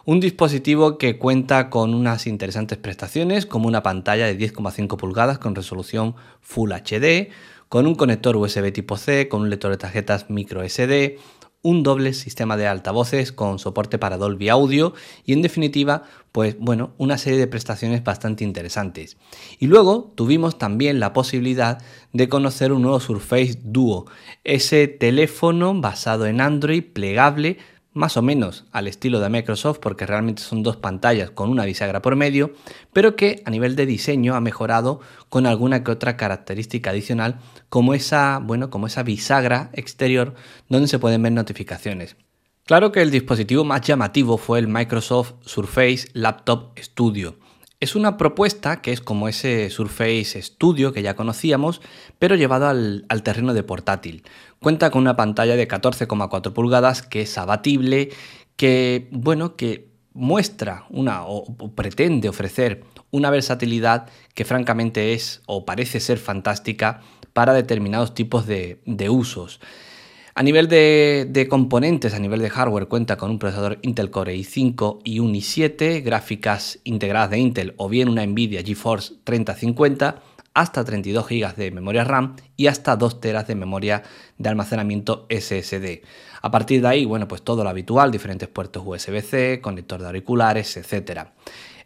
Un 0.05 0.21
dispositivo 0.21 0.97
que 0.97 1.17
cuenta 1.17 1.69
con 1.69 1.93
unas 1.93 2.25
interesantes 2.25 2.77
prestaciones, 2.77 3.45
como 3.45 3.67
una 3.67 3.83
pantalla 3.83 4.27
de 4.27 4.38
10,5 4.38 4.95
pulgadas 4.95 5.38
con 5.38 5.55
resolución 5.55 6.15
Full 6.39 6.71
HD, 6.71 7.31
con 7.67 7.85
un 7.85 7.95
conector 7.95 8.38
USB 8.38 8.71
tipo 8.71 8.95
C, 8.95 9.27
con 9.27 9.41
un 9.41 9.49
lector 9.49 9.71
de 9.71 9.77
tarjetas 9.77 10.29
micro 10.29 10.63
SD, 10.63 11.17
un 11.65 11.82
doble 11.82 12.13
sistema 12.13 12.58
de 12.58 12.67
altavoces 12.67 13.32
con 13.32 13.58
soporte 13.58 13.97
para 13.97 14.17
Dolby 14.17 14.49
Audio 14.49 14.93
y 15.25 15.34
en 15.34 15.41
definitiva, 15.41 16.04
pues 16.32 16.56
bueno, 16.60 16.91
una 16.99 17.17
serie 17.17 17.39
de 17.39 17.47
prestaciones 17.47 18.04
bastante 18.04 18.43
interesantes. 18.43 19.17
Y 19.58 19.65
luego 19.65 20.13
tuvimos 20.13 20.60
también 20.60 20.99
la 20.99 21.12
posibilidad 21.12 21.80
de 22.13 22.30
conocer 22.30 22.71
un 22.71 22.84
nuevo 22.84 22.99
Surface 22.99 23.58
Duo, 23.63 24.06
ese 24.43 24.88
teléfono 24.88 25.73
basado 25.73 26.28
en 26.28 26.39
Android 26.39 26.84
plegable 26.84 27.58
más 27.95 28.17
o 28.17 28.21
menos 28.21 28.65
al 28.71 28.88
estilo 28.88 29.19
de 29.19 29.29
Microsoft 29.29 29.79
porque 29.79 30.05
realmente 30.05 30.43
son 30.43 30.62
dos 30.62 30.75
pantallas 30.75 31.31
con 31.31 31.49
una 31.49 31.65
bisagra 31.65 32.01
por 32.01 32.15
medio, 32.15 32.53
pero 32.93 33.15
que 33.15 33.41
a 33.45 33.49
nivel 33.49 33.75
de 33.75 33.86
diseño 33.86 34.36
ha 34.36 34.41
mejorado 34.41 34.99
con 35.29 35.47
alguna 35.47 35.84
que 35.84 35.91
otra 35.91 36.17
característica 36.17 36.91
adicional 36.91 37.39
como 37.69 37.93
esa, 37.93 38.39
bueno, 38.43 38.69
como 38.69 38.88
esa 38.88 39.01
bisagra 39.01 39.69
exterior 39.73 40.36
donde 40.69 40.89
se 40.89 40.99
pueden 40.99 41.23
ver 41.23 41.31
notificaciones. 41.31 42.17
Claro 42.65 42.91
que 42.91 43.01
el 43.01 43.12
dispositivo 43.12 43.63
más 43.63 43.81
llamativo 43.81 44.38
fue 44.38 44.60
el 44.60 44.67
Microsoft 44.67 45.34
Surface 45.41 46.10
Laptop 46.13 46.77
Studio. 46.77 47.38
Es 47.79 47.95
una 47.95 48.17
propuesta 48.17 48.81
que 48.81 48.93
es 48.93 49.01
como 49.01 49.27
ese 49.27 49.69
Surface 49.69 50.41
Studio 50.41 50.93
que 50.93 51.01
ya 51.01 51.15
conocíamos, 51.15 51.81
pero 52.19 52.35
llevado 52.35 52.67
al, 52.67 53.05
terreno 53.23 53.53
de 53.53 53.63
portátil, 53.63 54.23
Cuenta 54.59 54.89
con 54.89 55.01
una 55.01 55.15
pantalla 55.15 55.55
de 55.55 55.67
14,4 55.67 56.53
pulgadas 56.53 57.01
que 57.01 57.21
es 57.21 57.38
abatible, 57.38 58.09
que 58.55 59.07
bueno, 59.11 59.55
que 59.55 59.89
muestra 60.13 60.85
una 60.89 61.25
o, 61.25 61.45
pretende 61.75 62.29
ofrecer 62.29 62.83
una 63.11 63.29
versatilidad 63.29 64.09
que 64.33 64.45
francamente 64.45 65.13
es 65.13 65.41
o 65.45 65.65
parece 65.65 65.99
ser 65.99 66.17
fantástica 66.17 67.01
para 67.33 67.53
determinados 67.53 68.13
tipos 68.13 68.47
de, 68.47 68.79
usos. 69.09 69.59
A 70.38 70.43
nivel 70.43 70.67
de, 70.67 71.48
componentes, 71.50 72.13
a 72.13 72.19
nivel 72.19 72.41
de 72.41 72.50
hardware, 72.50 72.89
cuenta 72.89 73.15
con 73.15 73.32
un 73.32 73.39
procesador 73.39 73.80
Intel 73.84 74.12
Core 74.12 74.36
i5 74.36 75.00
y 75.06 75.19
un 75.19 75.34
i7, 75.34 76.04
gráficas 76.04 76.80
integradas 76.84 77.30
de 77.30 77.39
Intel 77.39 77.74
o 77.78 77.88
bien 77.88 78.10
una 78.10 78.26
Nvidia 78.26 78.62
GeForce 78.62 79.13
3050 79.24 80.21
hasta 80.54 80.84
32 80.84 81.26
GB 81.26 81.56
de 81.56 81.71
memoria 81.71 82.04
RAM 82.04 82.36
y 82.58 82.67
hasta 82.67 82.98
2 82.98 83.21
teras 83.21 83.48
de 83.48 83.56
memoria 83.56 84.04
de 84.38 84.50
almacenamiento 84.50 85.26
SSD. 85.30 86.02
A 86.41 86.52
partir 86.52 86.82
de 86.82 86.89
ahí, 86.89 87.06
bueno, 87.06 87.30
pues 87.30 87.41
todo 87.41 87.63
lo 87.63 87.69
habitual, 87.69 88.12
diferentes 88.12 88.50
puertos 88.50 88.84
USB-C, 88.86 89.62
conector 89.62 90.02
de 90.02 90.08
auriculares, 90.08 90.76
etc. 90.76 91.30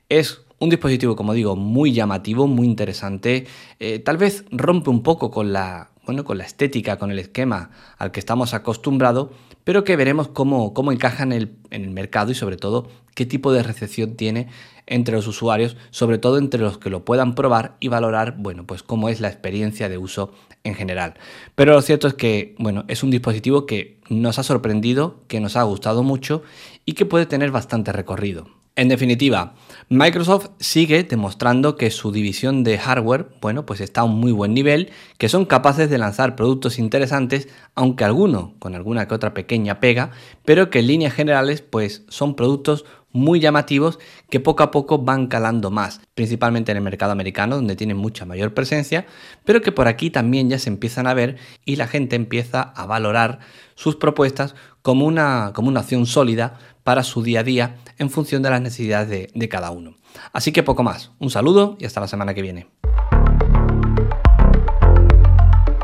Es 0.10 0.42
un 0.58 0.72
dispositivo, 0.72 1.16
como 1.16 1.36
digo, 1.36 1.56
muy 1.56 1.94
llamativo, 1.94 2.48
muy 2.48 2.66
interesante. 2.66 3.46
Eh, 3.80 4.00
tal 4.00 4.18
vez 4.18 4.44
rompe 4.50 4.90
un 4.90 5.04
poco 5.04 5.30
con 5.30 5.54
la, 5.54 5.92
bueno, 6.06 6.24
con 6.24 6.38
la 6.38 6.44
estética, 6.44 6.98
con 6.98 7.12
el 7.12 7.20
esquema 7.20 7.72
al 7.98 8.12
que 8.12 8.20
estamos 8.20 8.54
acostumbrados, 8.54 9.30
pero 9.64 9.84
que 9.84 9.96
veremos 9.96 10.28
cómo, 10.28 10.74
cómo 10.74 10.92
encaja 10.92 11.24
en 11.24 11.34
el, 11.34 11.56
en 11.70 11.84
el 11.84 11.92
mercado 11.92 12.32
y 12.32 12.36
sobre 12.36 12.58
todo 12.58 12.88
qué 13.16 13.26
tipo 13.26 13.52
de 13.52 13.64
recepción 13.64 14.16
tiene 14.16 14.48
entre 14.88 15.16
los 15.16 15.28
usuarios, 15.28 15.78
sobre 15.92 16.18
todo 16.18 16.38
entre 16.38 16.62
los 16.62 16.78
que 16.78 16.90
lo 16.90 17.06
puedan 17.06 17.36
probar 17.36 17.76
y 17.80 17.88
valorar, 17.90 18.36
bueno, 18.38 18.66
pues 18.66 18.82
cómo 18.82 19.10
es 19.10 19.22
la 19.22 19.28
experiencia 19.28 19.88
de 19.88 19.98
uso 19.98 20.32
en 20.64 20.74
general. 20.74 21.14
Pero 21.56 21.74
lo 21.74 21.82
cierto 21.82 22.08
es 22.08 22.16
que, 22.16 22.56
bueno, 22.58 22.86
es 22.88 23.04
un 23.04 23.12
dispositivo 23.12 23.66
que 23.66 24.00
nos 24.10 24.40
ha 24.40 24.44
sorprendido, 24.44 25.24
que 25.28 25.40
nos 25.40 25.56
ha 25.56 25.64
gustado 25.64 26.02
mucho 26.02 26.44
y 26.86 26.94
que 26.94 27.06
puede 27.06 27.26
tener 27.28 27.52
bastante 27.52 27.92
recorrido. 27.92 28.59
En 28.80 28.88
definitiva, 28.88 29.56
Microsoft 29.90 30.52
sigue 30.62 31.04
demostrando 31.04 31.76
que 31.76 31.92
su 31.92 32.14
división 32.14 32.64
de 32.64 32.78
hardware, 32.78 33.28
bueno, 33.42 33.66
pues 33.66 33.82
está 33.82 34.00
a 34.00 34.04
un 34.06 34.18
muy 34.22 34.32
buen 34.32 34.54
nivel, 34.54 34.92
que 35.18 35.28
son 35.28 35.44
capaces 35.44 35.90
de 35.90 35.98
lanzar 35.98 36.38
productos 36.38 36.80
interesantes, 36.80 37.50
aunque 37.76 38.06
alguno 38.06 38.54
con 38.58 38.76
alguna 38.76 39.06
que 39.06 39.16
otra 39.16 39.34
pequeña 39.34 39.82
pega, 39.82 40.12
pero 40.46 40.70
que 40.70 40.80
en 40.80 40.88
líneas 40.88 41.14
generales, 41.14 41.62
pues 41.62 42.06
son 42.08 42.38
productos 42.38 42.86
muy 43.12 43.40
llamativos 43.40 44.00
que 44.30 44.40
poco 44.40 44.64
a 44.64 44.72
poco 44.72 45.00
van 45.00 45.28
calando 45.28 45.72
más, 45.72 46.02
principalmente 46.16 46.72
en 46.72 46.78
el 46.78 46.84
mercado 46.84 47.12
americano 47.12 47.56
donde 47.56 47.76
tienen 47.76 47.98
mucha 47.98 48.26
mayor 48.26 48.54
presencia, 48.54 49.06
pero 49.46 49.62
que 49.62 49.72
por 49.72 49.88
aquí 49.88 50.10
también 50.10 50.50
ya 50.50 50.60
se 50.60 50.70
empiezan 50.70 51.08
a 51.08 51.14
ver 51.14 51.38
y 51.66 51.76
la 51.76 51.88
gente 51.88 52.16
empieza 52.16 52.62
a 52.62 52.86
valorar 52.86 53.40
sus 53.76 53.96
propuestas 53.96 54.56
como 54.82 55.06
una, 55.06 55.52
como 55.54 55.70
una 55.70 55.82
opción 55.82 56.06
sólida 56.06 56.60
para 56.84 57.04
su 57.04 57.24
día 57.24 57.42
a 57.42 57.44
día 57.44 57.78
en 57.98 58.10
función 58.10 58.42
de 58.42 58.50
las 58.50 58.62
necesidades 58.62 59.10
de, 59.10 59.30
de 59.34 59.50
cada 59.50 59.72
uno. 59.72 59.96
Así 60.34 60.52
que 60.52 60.64
poco 60.64 60.84
más, 60.84 61.12
un 61.20 61.30
saludo 61.30 61.78
y 61.80 61.86
hasta 61.86 62.02
la 62.02 62.08
semana 62.08 62.34
que 62.34 62.42
viene. 62.42 62.68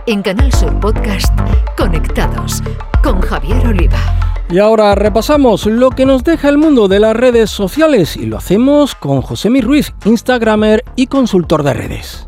En 0.07 0.21
Canal 0.21 0.53
Sur 0.53 0.79
Podcast, 0.79 1.33
Conectados 1.75 2.61
con 3.01 3.21
Javier 3.21 3.65
Oliva. 3.65 4.34
Y 4.47 4.59
ahora 4.59 4.93
repasamos 4.93 5.65
lo 5.65 5.89
que 5.89 6.05
nos 6.05 6.23
deja 6.23 6.49
el 6.49 6.59
mundo 6.59 6.87
de 6.87 6.99
las 6.99 7.15
redes 7.15 7.49
sociales 7.49 8.15
y 8.15 8.27
lo 8.27 8.37
hacemos 8.37 8.93
con 8.93 9.21
José 9.23 9.49
Ruiz, 9.59 9.93
Instagramer 10.05 10.83
y 10.95 11.07
consultor 11.07 11.63
de 11.63 11.73
redes. 11.73 12.25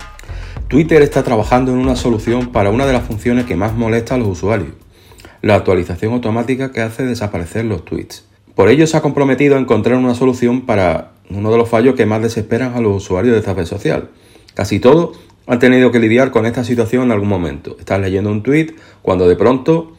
Twitter 0.67 1.03
está 1.03 1.23
trabajando 1.23 1.71
en 1.71 1.77
una 1.77 1.95
solución 1.95 2.51
para 2.51 2.71
una 2.71 2.87
de 2.87 2.93
las 2.93 3.03
funciones 3.03 3.45
que 3.45 3.55
más 3.55 3.75
molesta 3.75 4.15
a 4.15 4.17
los 4.17 4.29
usuarios, 4.29 4.71
la 5.43 5.55
actualización 5.55 6.13
automática 6.13 6.71
que 6.71 6.81
hace 6.81 7.05
desaparecer 7.05 7.65
los 7.65 7.85
tweets. 7.85 8.25
Por 8.55 8.69
ello 8.69 8.87
se 8.87 8.97
ha 8.97 9.01
comprometido 9.01 9.55
a 9.55 9.59
encontrar 9.59 9.97
una 9.97 10.15
solución 10.15 10.65
para 10.65 11.11
uno 11.29 11.51
de 11.51 11.57
los 11.57 11.69
fallos 11.69 11.93
que 11.93 12.07
más 12.07 12.23
desesperan 12.23 12.73
a 12.73 12.81
los 12.81 13.03
usuarios 13.03 13.33
de 13.33 13.39
esta 13.39 13.53
red 13.53 13.65
social. 13.65 14.09
Casi 14.55 14.79
todos 14.79 15.19
han 15.45 15.59
tenido 15.59 15.91
que 15.91 15.99
lidiar 15.99 16.31
con 16.31 16.47
esta 16.47 16.63
situación 16.63 17.03
en 17.03 17.11
algún 17.11 17.29
momento. 17.29 17.75
Estás 17.79 18.01
leyendo 18.01 18.31
un 18.31 18.41
tweet 18.41 18.73
cuando 19.03 19.27
de 19.27 19.35
pronto 19.35 19.96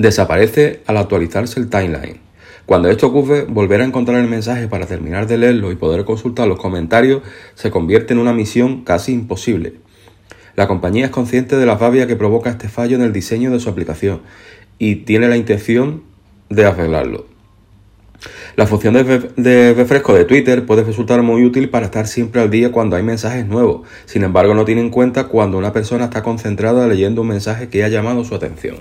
desaparece 0.00 0.80
al 0.86 0.96
actualizarse 0.96 1.60
el 1.60 1.68
timeline. 1.68 2.20
Cuando 2.66 2.88
esto 2.88 3.08
ocurre, 3.08 3.44
volver 3.44 3.80
a 3.80 3.84
encontrar 3.84 4.20
el 4.20 4.28
mensaje 4.28 4.68
para 4.68 4.86
terminar 4.86 5.26
de 5.26 5.38
leerlo 5.38 5.72
y 5.72 5.76
poder 5.76 6.04
consultar 6.04 6.46
los 6.46 6.58
comentarios 6.58 7.22
se 7.54 7.70
convierte 7.70 8.12
en 8.12 8.20
una 8.20 8.32
misión 8.32 8.84
casi 8.84 9.12
imposible. 9.12 9.74
La 10.56 10.68
compañía 10.68 11.06
es 11.06 11.10
consciente 11.10 11.56
de 11.56 11.66
la 11.66 11.76
rabia 11.76 12.06
que 12.06 12.16
provoca 12.16 12.50
este 12.50 12.68
fallo 12.68 12.96
en 12.96 13.02
el 13.02 13.12
diseño 13.12 13.50
de 13.50 13.60
su 13.60 13.68
aplicación 13.68 14.20
y 14.78 14.96
tiene 14.96 15.28
la 15.28 15.36
intención 15.36 16.02
de 16.48 16.64
arreglarlo. 16.64 17.26
La 18.56 18.66
función 18.66 18.94
de, 18.94 19.74
refresco 19.74 20.12
de 20.14 20.24
Twitter 20.24 20.66
puede 20.66 20.84
resultar 20.84 21.22
muy 21.22 21.44
útil 21.44 21.70
para 21.70 21.86
estar 21.86 22.06
siempre 22.06 22.42
al 22.42 22.50
día 22.50 22.70
cuando 22.70 22.96
hay 22.96 23.02
mensajes 23.02 23.46
nuevos, 23.46 23.88
sin 24.04 24.22
embargo 24.22 24.54
no 24.54 24.64
tiene 24.64 24.82
en 24.82 24.90
cuenta 24.90 25.28
cuando 25.28 25.56
una 25.56 25.72
persona 25.72 26.04
está 26.04 26.22
concentrada 26.22 26.86
leyendo 26.86 27.22
un 27.22 27.28
mensaje 27.28 27.68
que 27.68 27.82
ha 27.84 27.88
llamado 27.88 28.24
su 28.24 28.34
atención. 28.34 28.76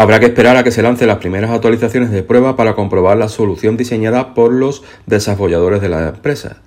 Habrá 0.00 0.18
que 0.18 0.24
esperar 0.24 0.56
a 0.56 0.64
que 0.64 0.70
se 0.70 0.80
lancen 0.80 1.08
las 1.08 1.18
primeras 1.18 1.50
actualizaciones 1.50 2.10
de 2.10 2.22
prueba 2.22 2.56
para 2.56 2.72
comprobar 2.72 3.18
la 3.18 3.28
solución 3.28 3.76
diseñada 3.76 4.32
por 4.32 4.50
los 4.50 4.82
desarrolladores 5.04 5.82
de 5.82 5.90
la 5.90 6.08
empresa. 6.08 6.62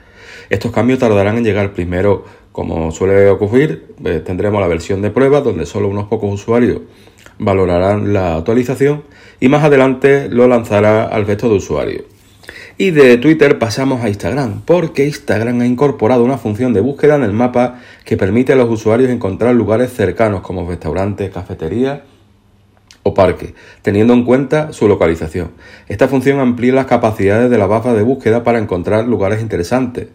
Estos 0.51 0.71
cambios 0.71 0.99
tardarán 0.99 1.37
en 1.37 1.43
llegar 1.43 1.73
primero, 1.73 2.25
como 2.51 2.91
suele 2.91 3.27
ocurrir, 3.29 3.87
eh, 4.05 4.21
tendremos 4.23 4.61
la 4.61 4.67
versión 4.67 5.01
de 5.01 5.09
prueba 5.09 5.41
donde 5.41 5.65
solo 5.65 5.87
unos 5.87 6.09
pocos 6.09 6.31
usuarios 6.31 6.81
valorarán 7.39 8.13
la 8.13 8.35
actualización 8.35 9.01
y 9.39 9.49
más 9.49 9.63
adelante 9.63 10.29
lo 10.29 10.47
lanzará 10.47 11.05
al 11.05 11.25
resto 11.25 11.49
de 11.49 11.55
usuarios. 11.55 12.03
Y 12.77 12.91
de 12.91 13.17
Twitter 13.17 13.57
pasamos 13.57 14.03
a 14.03 14.09
Instagram, 14.09 14.61
porque 14.63 15.07
Instagram 15.07 15.59
ha 15.61 15.65
incorporado 15.65 16.23
una 16.23 16.37
función 16.37 16.71
de 16.71 16.81
búsqueda 16.81 17.15
en 17.15 17.23
el 17.23 17.33
mapa 17.33 17.79
que 18.05 18.15
permite 18.15 18.53
a 18.53 18.57
los 18.57 18.69
usuarios 18.69 19.09
encontrar 19.09 19.55
lugares 19.55 19.91
cercanos 19.91 20.41
como 20.41 20.69
restaurantes, 20.69 21.31
cafeterías 21.31 22.01
o 23.03 23.13
parque, 23.13 23.53
teniendo 23.81 24.13
en 24.13 24.23
cuenta 24.23 24.73
su 24.73 24.87
localización. 24.87 25.51
Esta 25.87 26.07
función 26.07 26.39
amplía 26.39 26.73
las 26.73 26.85
capacidades 26.85 27.49
de 27.49 27.57
la 27.57 27.67
barra 27.67 27.93
de 27.93 28.01
búsqueda 28.01 28.43
para 28.43 28.59
encontrar 28.59 29.05
lugares 29.05 29.41
interesantes, 29.41 30.07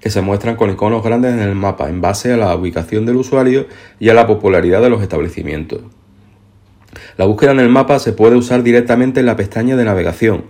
que 0.00 0.10
se 0.10 0.22
muestran 0.22 0.56
con 0.56 0.70
iconos 0.70 1.04
grandes 1.04 1.34
en 1.34 1.40
el 1.40 1.54
mapa 1.54 1.90
en 1.90 2.00
base 2.00 2.32
a 2.32 2.36
la 2.38 2.54
ubicación 2.56 3.04
del 3.04 3.16
usuario 3.16 3.66
y 3.98 4.08
a 4.08 4.14
la 4.14 4.26
popularidad 4.26 4.80
de 4.80 4.90
los 4.90 5.02
establecimientos. 5.02 5.82
La 7.18 7.26
búsqueda 7.26 7.52
en 7.52 7.60
el 7.60 7.68
mapa 7.68 7.98
se 7.98 8.12
puede 8.12 8.36
usar 8.36 8.62
directamente 8.62 9.20
en 9.20 9.26
la 9.26 9.36
pestaña 9.36 9.76
de 9.76 9.84
navegación 9.84 10.44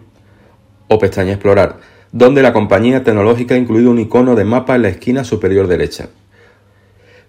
o 0.89 0.99
pestaña 0.99 1.33
explorar, 1.33 1.79
donde 2.13 2.43
la 2.43 2.53
compañía 2.53 3.03
tecnológica 3.03 3.55
ha 3.55 3.59
incluido 3.59 3.91
un 3.91 3.99
icono 3.99 4.37
de 4.37 4.45
mapa 4.45 4.77
en 4.77 4.83
la 4.83 4.89
esquina 4.89 5.25
superior 5.25 5.67
derecha. 5.67 6.09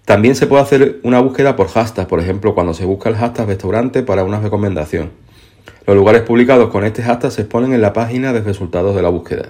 También 0.06 0.36
se 0.36 0.48
puede 0.48 0.64
hacer 0.64 1.00
una 1.04 1.20
búsqueda 1.20 1.56
por 1.56 1.68
hashtag, 1.68 2.08
por 2.08 2.20
ejemplo, 2.20 2.56
cuando 2.56 2.74
se 2.74 2.86
busca 2.86 3.10
el 3.10 3.16
hashtag 3.16 3.48
restaurante 3.48 4.04
para 4.04 4.24
una 4.24 4.40
recomendación. 4.40 5.12
Los 5.86 5.96
lugares 5.96 6.22
publicados 6.22 6.70
con 6.70 6.84
este 6.84 7.04
hashtag 7.04 7.32
se 7.32 7.42
exponen 7.42 7.74
en 7.74 7.82
la 7.82 7.94
página 7.94 8.34
de 8.34 8.42
resultados 8.42 8.96
de 8.96 9.02
la 9.02 9.10
búsqueda. 9.10 9.50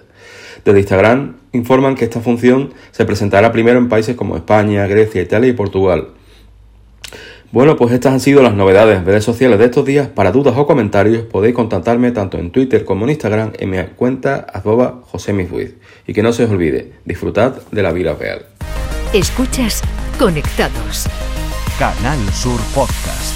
Desde 0.64 0.80
Instagram 0.80 1.38
informan 1.54 1.96
que 1.96 2.06
esta 2.06 2.20
función 2.20 2.74
se 2.92 3.06
presentará 3.06 3.52
primero 3.52 3.80
en 3.80 3.90
países 3.90 4.16
como 4.16 4.36
España, 4.36 4.86
Grecia, 4.88 5.22
Italia 5.22 5.50
y 5.50 5.54
Portugal. 5.54 6.10
Bueno, 7.52 7.76
pues 7.76 7.92
estas 7.92 8.14
han 8.14 8.20
sido 8.22 8.42
las 8.42 8.54
novedades 8.54 8.98
en 8.98 9.06
redes 9.06 9.26
sociales 9.26 9.60
de 9.60 9.66
estos 9.66 9.86
días. 9.86 10.08
Para 10.08 10.32
dudas 10.32 10.56
o 10.56 10.66
comentarios 10.66 11.24
podéis 11.24 11.54
contactarme 11.54 12.12
tanto 12.12 12.38
en 12.38 12.52
Twitter 12.52 12.86
como 12.86 13.04
en 13.04 13.12
Instagram 13.12 13.52
en 13.60 13.70
mi 13.70 13.78
cuenta 13.98 14.46
arroba 14.54 15.02
Y 16.08 16.14
que 16.14 16.24
no 16.24 16.32
se 16.32 16.46
os 16.46 16.52
olvide, 16.52 16.94
disfrutad 17.04 17.56
de 17.72 17.84
la 17.84 17.92
vida 17.92 18.14
real. 18.14 18.46
Escuchas 19.12 19.82
Conectados. 20.22 21.06
Canal 21.80 22.20
Sur 22.32 22.62
Podcast. 22.76 23.36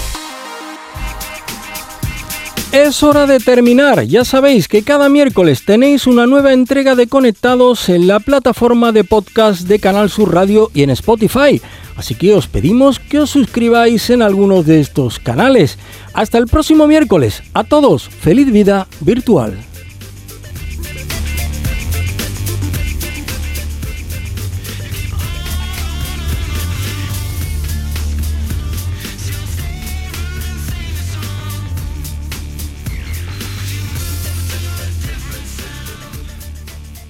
Es 2.71 3.01
hora 3.01 3.25
de 3.25 3.39
terminar. 3.39 4.03
Ya 4.03 4.23
sabéis 4.23 4.67
que 4.67 4.83
cada 4.83 5.09
miércoles 5.09 5.65
tenéis 5.65 6.05
una 6.05 6.27
nueva 6.27 6.53
entrega 6.53 6.93
de 6.93 7.07
Conectados 7.07 7.89
en 7.89 8.05
la 8.05 8.19
plataforma 8.19 8.91
de 8.91 9.03
podcast 9.03 9.61
de 9.61 9.79
Canal 9.79 10.11
Sur 10.11 10.31
Radio 10.31 10.69
y 10.75 10.83
en 10.83 10.91
Spotify. 10.91 11.59
Así 11.95 12.13
que 12.13 12.35
os 12.35 12.45
pedimos 12.45 12.99
que 12.99 13.17
os 13.17 13.31
suscribáis 13.31 14.11
en 14.11 14.21
algunos 14.21 14.67
de 14.67 14.79
estos 14.79 15.17
canales. 15.17 15.79
Hasta 16.13 16.37
el 16.37 16.45
próximo 16.45 16.85
miércoles. 16.85 17.41
A 17.55 17.63
todos, 17.63 18.07
feliz 18.09 18.51
vida 18.51 18.87
virtual. 18.99 19.57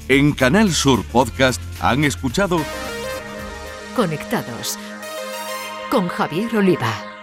En 0.08 0.34
Canal 0.34 0.72
Sur 0.72 1.04
Podcast 1.04 1.60
han 1.82 2.04
escuchado 2.04 2.60
Conectados 3.96 4.78
con 5.89 6.08
Javier 6.10 6.56
Oliva. 6.58 7.14